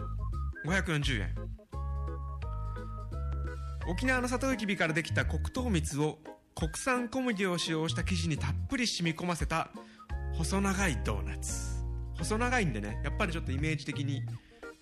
[0.64, 1.34] 540円。
[3.88, 6.18] 沖縄のサトウキビからできた黒糖蜜を
[6.54, 9.70] 国産小麦を使用した生地にたっぷり染み込ませた
[10.36, 11.84] 細長いドーナツ。
[12.16, 14.22] 細長いんでねやっぱりちょっとイメージ的に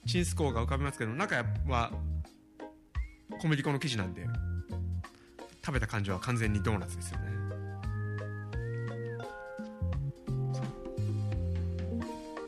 [0.07, 1.36] チンスコーが浮かびますけど中
[1.68, 1.90] は
[3.40, 4.26] 小麦粉の生地なんで
[5.64, 7.36] 食べた感じは完全にドーナツですよね。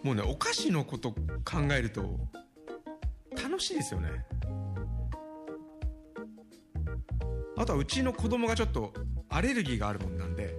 [0.02, 2.18] もうねお菓子のこと考えると
[3.42, 4.08] 楽しいですよね。
[7.56, 8.94] あとはうちの子供がちょっと
[9.28, 10.54] アレルギーがあるもんなんで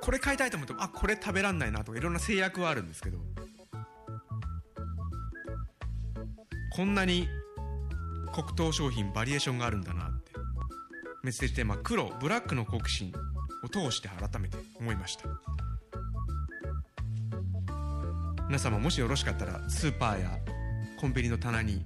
[0.00, 3.18] これ買いたいと思ってもあこれ食べらんないなとかいろんな制約はあるんですけど
[6.74, 7.28] こんなに
[8.32, 10.32] 黒糖商品バリエーションがあるんだなって
[11.22, 13.12] メッセージテーマ黒ブラックの好奇心
[13.64, 15.51] を通して改めて思いました。
[18.52, 20.28] 皆様もしよろしかったらスーパーや
[21.00, 21.82] コンビニの棚に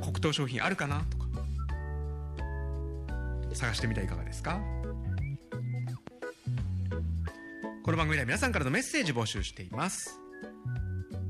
[0.00, 1.26] 黒糖商品あるかなとか
[3.52, 4.58] 探してみてはいかがですか？
[7.84, 10.18] この番組では皆さんからのメッセージ募集しています。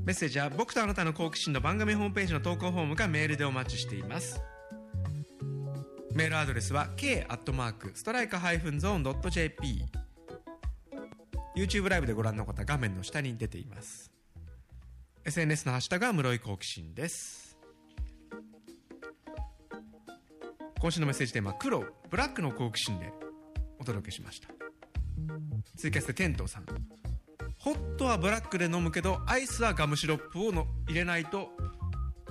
[0.05, 4.39] メッセージは僕とあなたの好奇心の番組ホームページの投稿フォームかメールでお待ちしています。
[6.13, 9.83] メールアドレスは k アットマークストライカハイフンゾーンドット JP
[11.57, 14.11] YouTube ライブでご覧の方画面の下に出ています。
[15.25, 17.57] SNS のハッシュタグは室井好奇心です。
[20.79, 23.11] 今週のメッセージテーマ黒ブラックの好奇心で
[23.79, 24.49] お届けしました。
[25.75, 26.65] ツイキャスでテントさん。
[27.57, 31.49] ホットはブラックで飲むけどアイスはガムシロップをの入れないと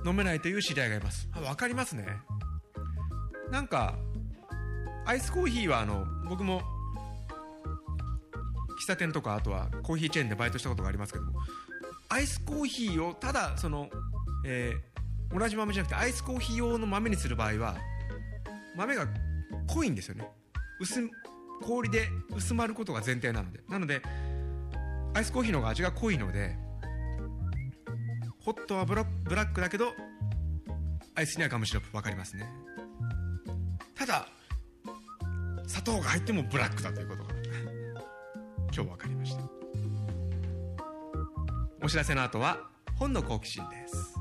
[0.06, 1.28] 飲めないという知り合いがいます。
[1.32, 2.06] あ分かりますね。
[3.50, 3.98] なんか
[5.04, 6.62] アイスコーヒーはあの僕も
[8.80, 11.32] 喫茶店とかあとはコーヒーチェーンでバイトしたことがありますけども
[12.08, 13.88] アイスコーヒーをただその、
[14.44, 17.76] えー、同じ豆じゃなくてアイスコーヒー用の豆にする場合は
[18.76, 19.06] 豆が
[19.68, 20.28] 濃いんですよね。
[20.78, 21.08] 薄
[21.62, 23.60] 氷で薄まることが前提なので。
[23.68, 24.02] なので
[25.14, 26.54] アイスコーヒーの方が味が濃いので
[28.40, 29.94] ホットはブラブラックだけど
[31.14, 31.90] アイスにはガムシロップ。
[31.92, 32.46] 分かりますね。
[33.94, 34.28] ただ
[35.66, 37.34] 砂糖が入ってもブラックだということが
[38.76, 39.42] 今日分かりました。
[41.82, 42.68] お知らせの後は
[42.98, 44.14] 本の好奇心です。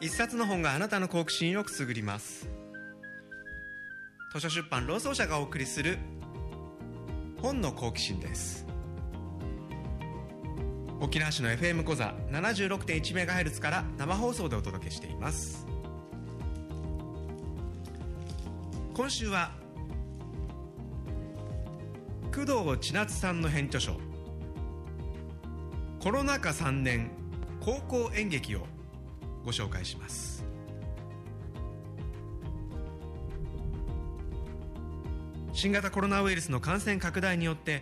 [0.00, 2.55] 一冊の本があなたの好奇心をくすぐります。
[4.36, 5.98] 図書出版労働者がお送りする
[7.40, 8.66] 本の好奇心です。
[11.00, 15.66] 沖縄市の FM 講座 76.1MHz から生放送でお届けしています。
[18.92, 19.52] 今週は
[22.30, 23.96] 工藤千夏さんの編著書。
[26.02, 27.10] コロナ禍3年
[27.60, 28.66] 高校演劇を
[29.46, 30.35] ご紹介します。
[35.56, 37.80] 新型コロナウイルスの感染拡大によって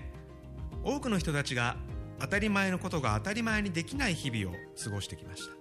[0.85, 1.77] 多くの人たちが
[2.21, 5.55] 当たり前のことが当たり前にできない日々を過ごしてきました。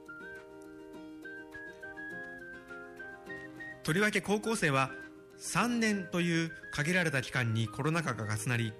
[3.81, 4.91] とりわけ高校生は
[5.39, 8.73] 3年という限られた期間にコロナ禍が重なり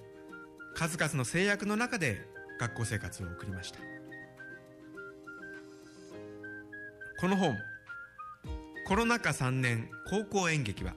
[0.75, 2.21] 数々の制約の中で
[2.59, 3.79] 学校生活を送りました。
[7.19, 7.57] この本
[8.85, 10.93] 「コロナ禍3年高校演劇は」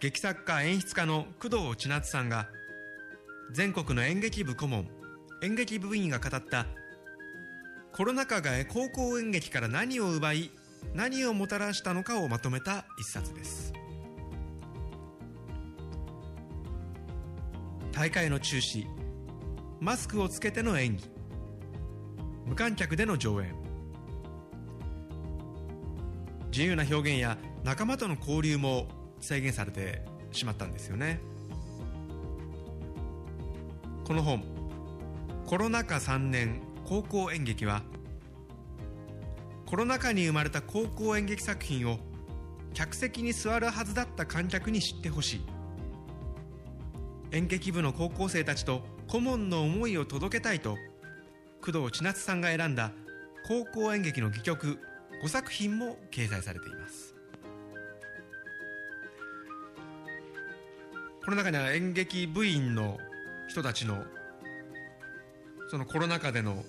[0.00, 2.48] 劇作家演出家の工藤千夏さんが
[3.52, 4.88] 全国の演劇部顧問
[5.42, 6.66] 演劇部員が語った
[7.92, 10.50] コロナ禍が高校演劇から何を奪い
[10.94, 13.74] 何をもたらしたのかをまとめた一冊です。
[17.92, 18.86] 大会の中止
[19.80, 21.10] マスクをつけての演技
[22.46, 23.54] 無観客での上演
[26.50, 28.88] 自由な表現や仲間との交流も
[29.20, 30.02] 制限されて
[30.32, 31.20] しまったんですよね。
[34.04, 34.42] この本
[35.46, 37.82] 「コロナ禍3年高校演劇は」
[39.66, 42.00] コロナ禍に生まれた高校演劇作品を
[42.74, 45.40] 客席に座るはずだった観客に知ってほしい。
[47.32, 50.76] 演劇部の高校生たちと顧問の思いを届けたいと
[51.62, 52.90] 工藤千夏さんが選んだ
[53.46, 54.78] 高校演劇の戯曲
[55.22, 57.19] 5作品も掲載されています。
[61.30, 62.98] この中には演劇部員の
[63.46, 64.02] 人たちの
[65.68, 66.64] そのコロナ禍での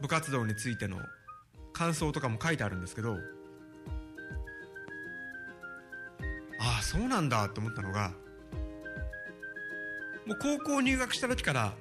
[0.00, 0.96] 部活動についての
[1.74, 3.18] 感想とかも書いてあるんですけど
[6.58, 8.12] ああそうなんだって思ったのが
[10.24, 11.74] もう高校入学した時から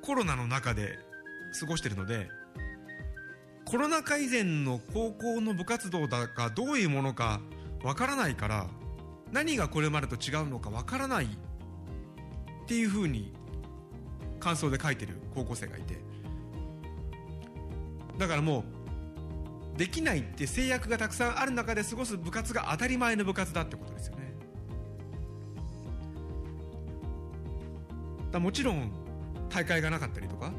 [0.00, 0.98] コロナの中で
[1.60, 2.30] 過ごしてるので
[3.66, 7.42] コロナ禍以前の高校の部活動だかどういうものか
[7.84, 8.70] わからないから
[9.32, 11.28] 何がこれまでと違うのかわからないっ
[12.66, 13.32] ていうふうに
[14.38, 15.98] 感想で書いてる高校生がいて。
[18.18, 18.64] だからも
[19.74, 24.34] うできないって制約がたくさんある中で過ごす部活が当たり前の部活だってことですよね。
[28.30, 28.92] だもちろん
[29.48, 30.52] 大会がなかったりとか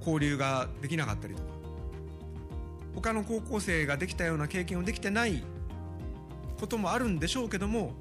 [0.00, 1.55] 交流ができなかったりとか
[2.96, 5.44] 他の高校生ができたような経験をできてない
[6.58, 7.92] こともあるんでしょうけども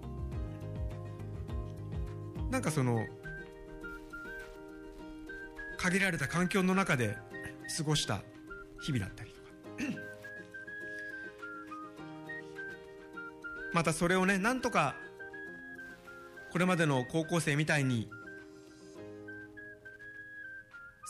[2.49, 3.05] なんかその
[5.77, 7.17] 限られた環境の中で
[7.77, 8.21] 過ごした
[8.81, 9.45] 日々だったりとか。
[13.73, 14.95] またそれをねなんとか
[16.53, 18.09] これまでの高校生みたいに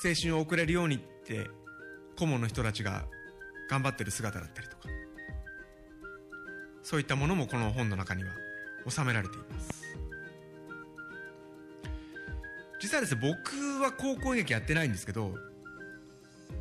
[0.04, 1.48] 青春を送れるようにって
[2.18, 3.06] 顧問の人たちが
[3.70, 4.90] 頑張ってる姿だったりとか。
[6.84, 8.32] そういったものもこの本の中には
[8.88, 9.86] 収められています。
[12.80, 15.34] 実はですね僕は高校演劇やってないんですけど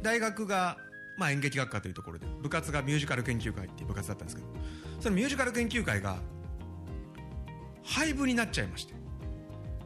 [0.03, 0.79] 大学が、
[1.19, 4.49] まあ、演劇学科というところで部活がミュージカル研究会っていう部活だったんですけど
[5.01, 6.17] そのミュージカル研究会が
[7.83, 8.95] 廃部になっちゃいまして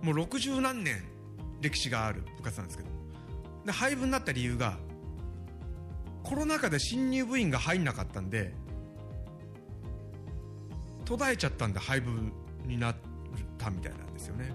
[0.02, 1.02] もう60何年
[1.60, 2.90] 歴史がある部活なんですけど
[3.66, 4.78] で廃部になった理由が
[6.22, 8.54] コロナ禍で新入部員が入んなかったんで
[11.04, 12.10] 途絶えちゃったんで廃部
[12.66, 12.96] になっ
[13.56, 14.52] たみたいなんですよね。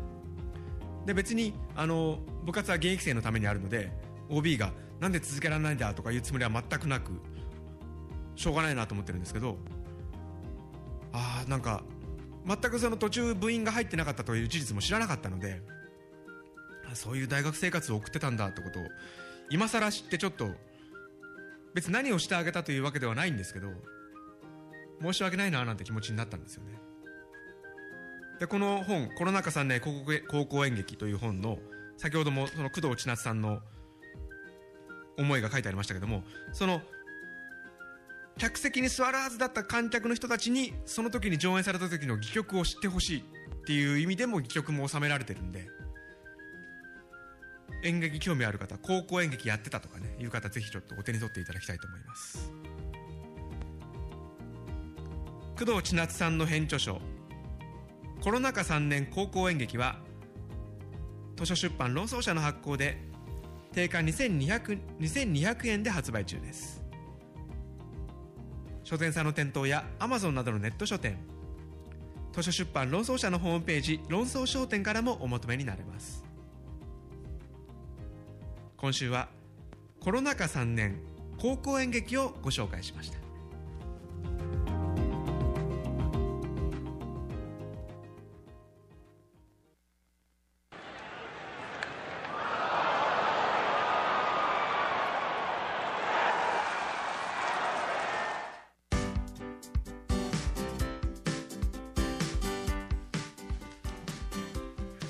[1.06, 3.92] で別にあの部活は現役生のためにあるので
[4.30, 7.12] OB がなんで続けられないんだとかいうつもりは全くなく
[8.36, 9.58] しょうがないなと思ってるんですけど
[11.12, 11.84] ああなんか
[12.46, 15.62] 全くその途中部員が入ってなかったという事実も知らなかったので
[16.94, 18.84] そういう大学生活を送ってたんだってことを
[19.50, 20.50] 今更知ってちょっと
[21.74, 23.70] 別に何をしてあげたというわけではないんですけど
[25.02, 26.80] 申し訳ないななんて気持ちになったんですよね。
[28.40, 31.60] でこの本「コロナ禍3年高校高校演劇」という本の
[31.98, 33.62] 先ほどもその工藤千夏さんの
[35.18, 36.82] 思いが書いてありましたけどもその
[38.38, 43.24] 客席に座るはずだった観客の人たちにその時に上演された時の戯曲を知ってほしいっ
[43.66, 45.68] ていう意味でも戯曲も収められてるんで
[47.84, 52.52] 演劇興味ある方高校演劇やってたとかねいう方ぜひちょっとお手に取っていただきたいと思います。
[55.58, 57.00] 工藤千夏さんの編著書
[58.22, 60.00] 「コロナ禍3年高校演劇」は
[61.38, 62.98] 図書出版論争社の発行で
[63.74, 66.82] 定価2200 2200円で発売中です。
[68.84, 71.18] 書店さんの店頭や Amazon などのネット書店
[72.34, 76.23] 図書出版論争社のホームページ論争商店からもお求めになれます。
[78.84, 79.30] 今週は
[80.02, 81.00] コロナ禍3年
[81.38, 83.18] 高校演劇をご紹介しました。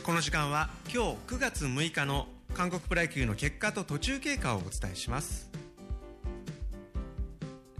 [0.03, 5.49] この時間は今日9月6日の韓国プロ野球の結果と途中経過をお伝えします。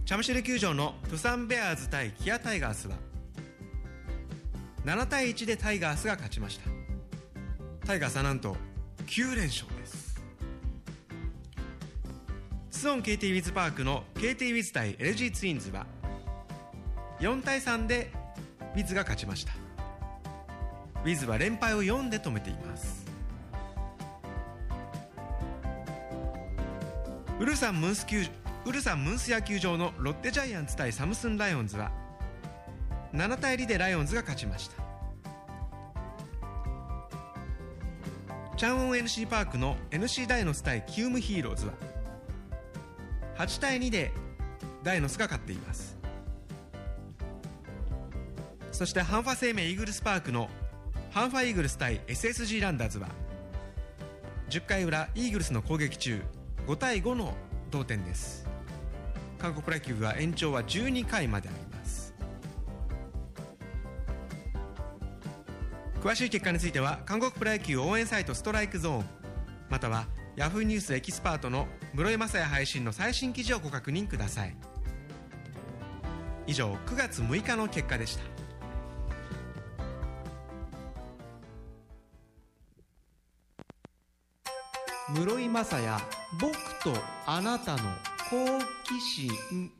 [0.04, 2.96] チャムシェル球場のプサンベアーズ対キアタイガースは
[4.84, 6.68] 7対1でタイガースが勝ちました。
[7.86, 8.56] タイガースはなんと
[9.06, 10.22] 9連勝です。
[12.70, 15.86] スオン KT ウィズパークの KT ウィズ対 LG ツインズは
[17.20, 18.12] 4対3で
[18.74, 19.54] ウィズが勝ちました。
[21.04, 22.93] ウィズは連敗を4で止めています。
[27.44, 28.22] ウルサンムンス球
[28.64, 31.92] ウルサンムンス野球場のロッテジャイアンツ対サムスンライオンズは
[33.12, 34.82] 7対2でライオンズが勝ちました。
[38.56, 41.74] チャンウォン NC パークの NC ダイノス対キウムヒーローズは
[43.36, 44.10] 8対2で
[44.82, 45.98] ダイノスが勝っています。
[48.72, 50.48] そしてハンファ生命イーグルスパークの
[51.10, 53.08] ハンファイーグルス対 SSG ランダーズは
[54.48, 56.22] 10回裏イーグルスの攻撃中
[56.66, 57.34] 5対5の
[57.70, 58.46] 同点です。
[59.38, 62.14] 韓国プロ野球は延長は12回まであります。
[66.00, 69.04] 詳しい結果については韓国プロ野球応援サイトストライクゾーン
[69.70, 70.06] または
[70.36, 74.56] ヤフーニュースエキスパートの室井雅也配信の最新記事をご確認ください。
[76.46, 78.33] 以上9月6日の結果でした。
[85.12, 86.02] 室井雅也
[86.40, 86.90] 僕と
[87.26, 87.78] あなたの
[88.30, 89.70] 好奇心。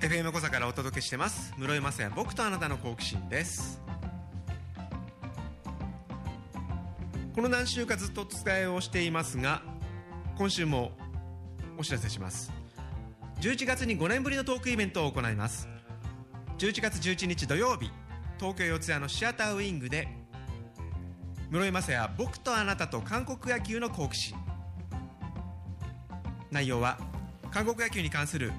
[0.00, 1.54] FM 小座からお届けしてます。
[1.56, 3.80] 室井雅也僕とあなたの好奇心です。
[7.32, 9.62] この何週かずっとお伝えをしていますが
[10.36, 10.90] 今週も
[11.78, 12.52] お知らせします。
[13.40, 15.73] 11月に5年ぶりのトークイベントを行います。
[16.58, 17.90] 11月11日土曜日
[18.38, 20.06] 東京四谷のシアターウイングで
[21.50, 24.36] 室井雅也僕とあなたと韓国野球の好奇心。
[26.52, 26.98] 内容は
[27.50, 28.52] 韓国野球に関する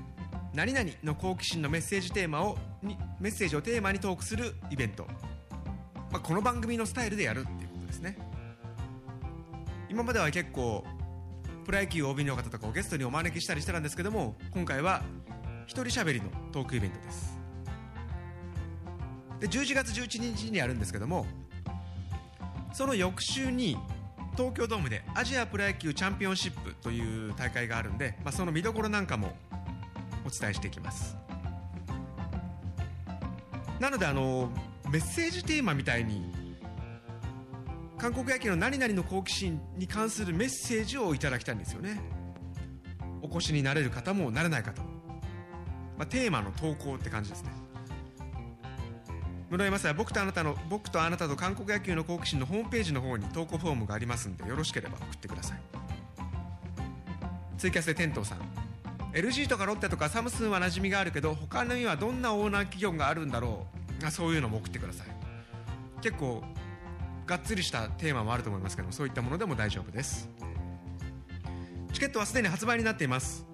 [0.54, 5.08] 何々の好奇心のメッセージテーマをにメッセージをテーマにトークするイベント、
[6.12, 8.18] まあ、この番組のスタイルでやるっていうことですね。
[9.89, 10.84] 今までは結構
[11.64, 15.02] プロ野球 OB の方とかをゲストにお招きしたりしてたんですけども今回は
[15.66, 17.45] 一人しゃべりのトークイベントです。
[19.40, 21.26] で11月11日にやるんですけども
[22.74, 23.78] その翌週に
[24.36, 29.36] 東京ドームでアジアプロ野球チャンピオンシップという大会があるんで、まあ、その見どころなんかも
[30.26, 31.16] お伝えしていきます。
[33.80, 34.50] なのであの
[34.90, 36.34] メッセージテーマみたいに
[37.98, 42.02] 韓国野球の何々の好奇心に関するメッセージをいただきたいんですよね。
[43.22, 44.90] お越しになれる方もなれない方も、
[45.98, 47.64] まあ、テーマの投稿って感じですね。
[49.56, 55.62] 室井雅也僕とあなたの僕とあなたと韓国野球の好奇心のホームページの方に投稿フォームがありますんでよろしければ送ってください。
[57.58, 58.39] ツイキャスでテントさん
[59.14, 63.66] LG とかロッテとかサムスンは馴染みがあるけど他のにはどんなオーナー企業があるんだろ
[64.03, 64.12] う。
[64.12, 65.08] そういうのも送ってください。
[66.01, 66.43] 結構
[67.26, 70.30] がっつりしたテーマもあると思いますけどそういったものでも大丈夫です。
[71.93, 73.45] チケットはすでに発売になっています。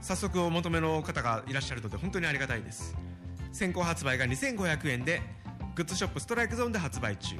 [0.00, 2.96] 早速お求めの方がいらっしゃるので本当にありがたいです。
[3.52, 5.20] 先行発売が2500円で
[5.74, 7.36] グッズショップストライクゾーンで発売中。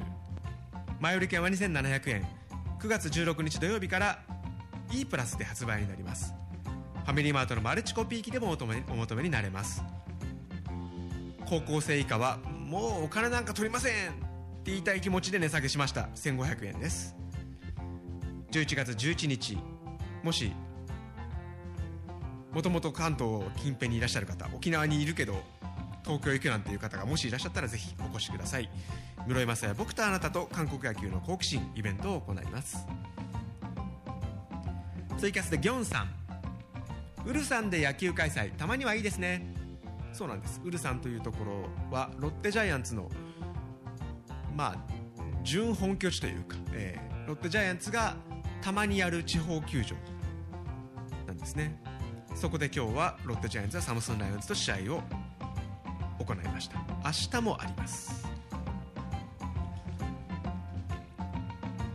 [0.99, 2.27] 前売り券は2700円。
[2.79, 4.19] 9月16日土曜日から
[4.91, 6.33] E プラスで発売になります。
[7.03, 9.83] ファミリーマートのマルチコピー機でもお求めお求めになれます。
[11.45, 14.11] 高校生以下はもうお金なんか取りません!
[14.11, 14.13] っ
[14.63, 16.09] て言いたい気持ちで値下げしました。
[16.15, 17.15] 1500円です。
[18.51, 19.57] 11月11日
[20.23, 20.51] もし
[22.53, 25.41] もともと関東近辺にいらっしゃる方沖縄にいるけど
[26.03, 28.69] 東京行くなんていう方がもしいらっしゃったらぜひお越しください。
[29.27, 32.85] 室井雅也僕とあなたと韓国野球の好奇心イベントを行います。
[35.17, 36.09] ツイキャスでギョンさん。
[37.25, 38.53] ウルサンで野球開催。
[38.55, 39.47] たまにはいいですね。
[40.11, 40.61] そうなんです。
[40.63, 43.09] ウルサンというところはロッテジャイアンツの
[44.55, 44.77] まあ
[45.43, 48.15] 準本拠地というか、えー、ロッテジャイアンツが
[48.61, 49.95] たまにやる地方球場
[51.27, 51.81] なんですね。
[52.35, 55.01] そこで今日はロッテジャイアンツはサムスンライオンズと試合を
[56.23, 56.77] 行いました。
[57.03, 58.27] 明日もあります。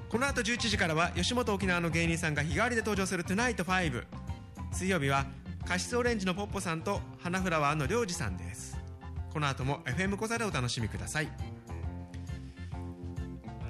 [0.08, 4.06] この後11時からは吉本沖縄の芸人さんが日替わりで登場する「TONIGHT5」
[4.72, 5.26] 水曜日は
[5.66, 8.78] カシスオレンジのポッポさんと花フラワーのりょうじさんです。
[9.32, 11.28] この後も FM 小座でお楽しみください。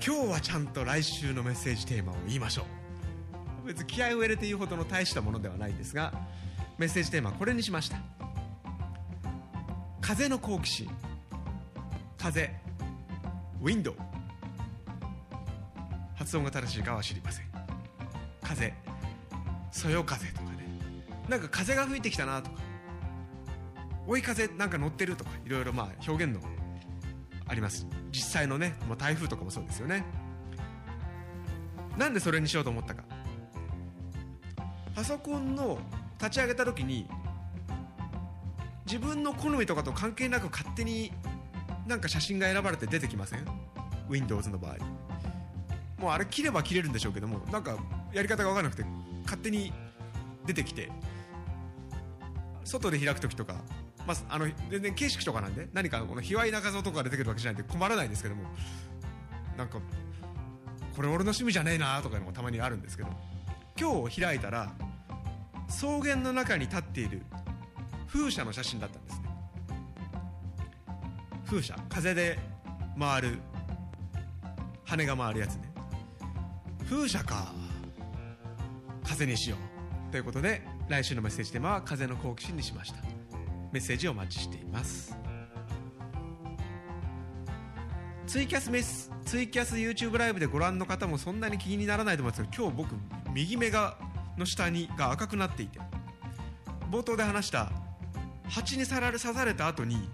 [0.05, 2.67] 今日はちゃんと来週のメッセージテーマを言いましょ
[3.65, 3.67] う。
[3.67, 6.13] 別に気合を入れて言うほどの大したものではないんですが
[6.79, 8.18] メッセージテーマはこれにしました。
[10.09, 10.89] 風の好奇心。
[12.17, 12.51] 風。
[13.61, 13.95] ウィンドウ
[16.15, 17.47] 発音が正しいかは知りません。
[18.43, 18.73] 風。
[19.71, 20.67] そよ風とかね。
[21.29, 22.57] なんか風が吹いてきたなとか。
[24.07, 26.41] 追い風なんか乗ってるとかいろいろまあ表現の
[27.47, 27.87] あります。
[28.11, 30.07] 実際のねもう台風とかもそうですよね。
[31.99, 33.05] なんでそれにしようと思ったか。
[34.95, 35.79] パソコンの
[36.19, 37.07] 立ち上げた時に
[38.91, 41.13] 自分の好みとかと関係なく勝手に
[41.87, 43.47] なんか写真が選ばれて出てきません
[44.09, 44.77] ？Windows の場合。
[46.01, 47.77] もうあれ切れば切れるんでしょうけどもなんか
[48.13, 48.85] やり方が分からなくて
[49.25, 49.73] 勝手に
[50.47, 50.91] 出てきて。
[52.69, 53.55] 外で開く時とか、
[54.07, 58.43] まあ、あの全然形式とかなんで何かこの卑猥な画像とか出てくるわけじゃないんで困らないんですけども
[59.57, 59.79] なんか
[60.95, 63.09] これ俺の趣味じゃねえなとかいうのもたまにあるんですけど
[63.81, 64.73] 今日開いたら
[65.69, 67.23] 草原の中に立っている
[68.09, 69.29] 風車の写真だったんですね。
[71.47, 72.39] 風車風で
[72.99, 73.39] 回る
[74.85, 75.73] 羽が回るやつね。
[76.89, 77.53] 風車か
[79.05, 79.57] 風にしよ
[80.09, 82.99] うということで来週のメッセージテーマは風の好奇心にしました。
[83.73, 85.17] メッセージをお待ちしています。
[88.27, 92.95] ツイキャスメスツイキャス YouTube ライブでご覧の方もそんなに気にならないと思うんですけど今日僕
[93.33, 93.97] 右目が
[94.37, 95.81] の下にが赤くなっていて
[96.91, 97.73] 冒頭で話した
[98.49, 100.09] 蜂に刺された後に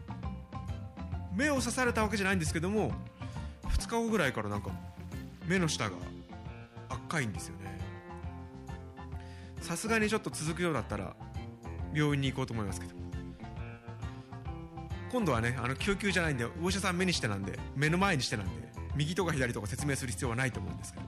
[1.34, 2.92] 目を刺されたわけじゃないんですけども
[3.68, 4.70] 2日後ぐらいからなんか
[5.46, 5.96] 目の下が
[6.88, 7.80] 赤いんですよね。
[9.60, 11.16] さすがにちょっと続くようだったら
[11.94, 12.94] 病院に行こうと思いますけど。
[15.10, 18.52] 今度はねあの救急じゃないんでお医者さん目にしてなんで目の前にしてなんで
[18.96, 21.04] 右とか左とか説明する必要はないと思うんですけど。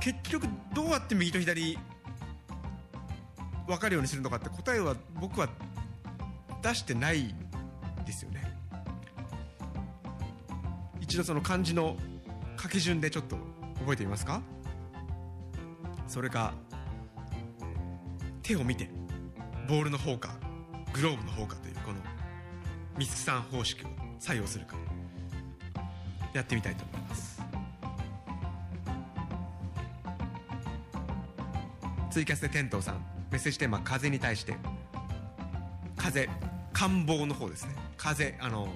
[0.00, 1.76] 結局どうやって右と左
[3.66, 5.48] 分かるようにするのかって答えは僕は
[6.66, 7.32] 出してない
[8.04, 8.42] ですよね。
[11.00, 11.96] 一度その漢字の
[12.60, 13.36] 書き順でちょっと
[13.78, 14.42] 覚えてみますか？
[16.08, 16.54] それか
[18.42, 18.90] 手を見て
[19.68, 20.34] ボールの方か
[20.92, 21.98] グローブの方かというこの
[22.98, 23.88] 三月さん方式を
[24.18, 24.76] 採用するか
[26.32, 27.42] やってみたいと思います。
[32.10, 32.96] ツイキャスで天童さん
[33.30, 34.56] メッセージテーマ「風」に対して
[35.96, 36.28] 「風」
[36.76, 37.74] 感冒の方ですね。
[37.96, 38.68] 風邪あの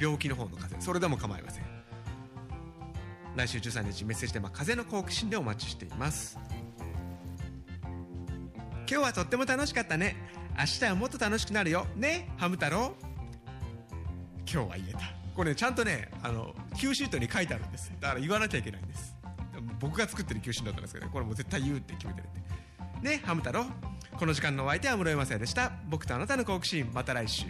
[0.00, 0.62] 病気の方の風。
[0.66, 1.64] 邪それでも構いません。
[3.34, 6.38] 来週13日メッセージテーマ「風の好奇心」でお待ちしています。
[7.84, 10.14] 今日はとっても楽しかったね。
[10.56, 11.88] 明日はもっと楽しくなるよ。
[11.96, 12.94] ねハム太郎。
[14.48, 15.00] 今日は言えた。
[15.34, 17.92] これねちゃんとねあの Q シートに書いてあるんです。
[17.98, 19.16] だから言わなきゃいけないんです。
[19.80, 23.10] 僕が作ってる Q シートだったんですけど、ね、これもう絶対言うって決めてるんで。
[23.10, 23.66] ねハム太郎。
[24.16, 25.72] この時間のお相手は室山さやでした。
[25.90, 27.46] 僕とあなたの好奇心また来週。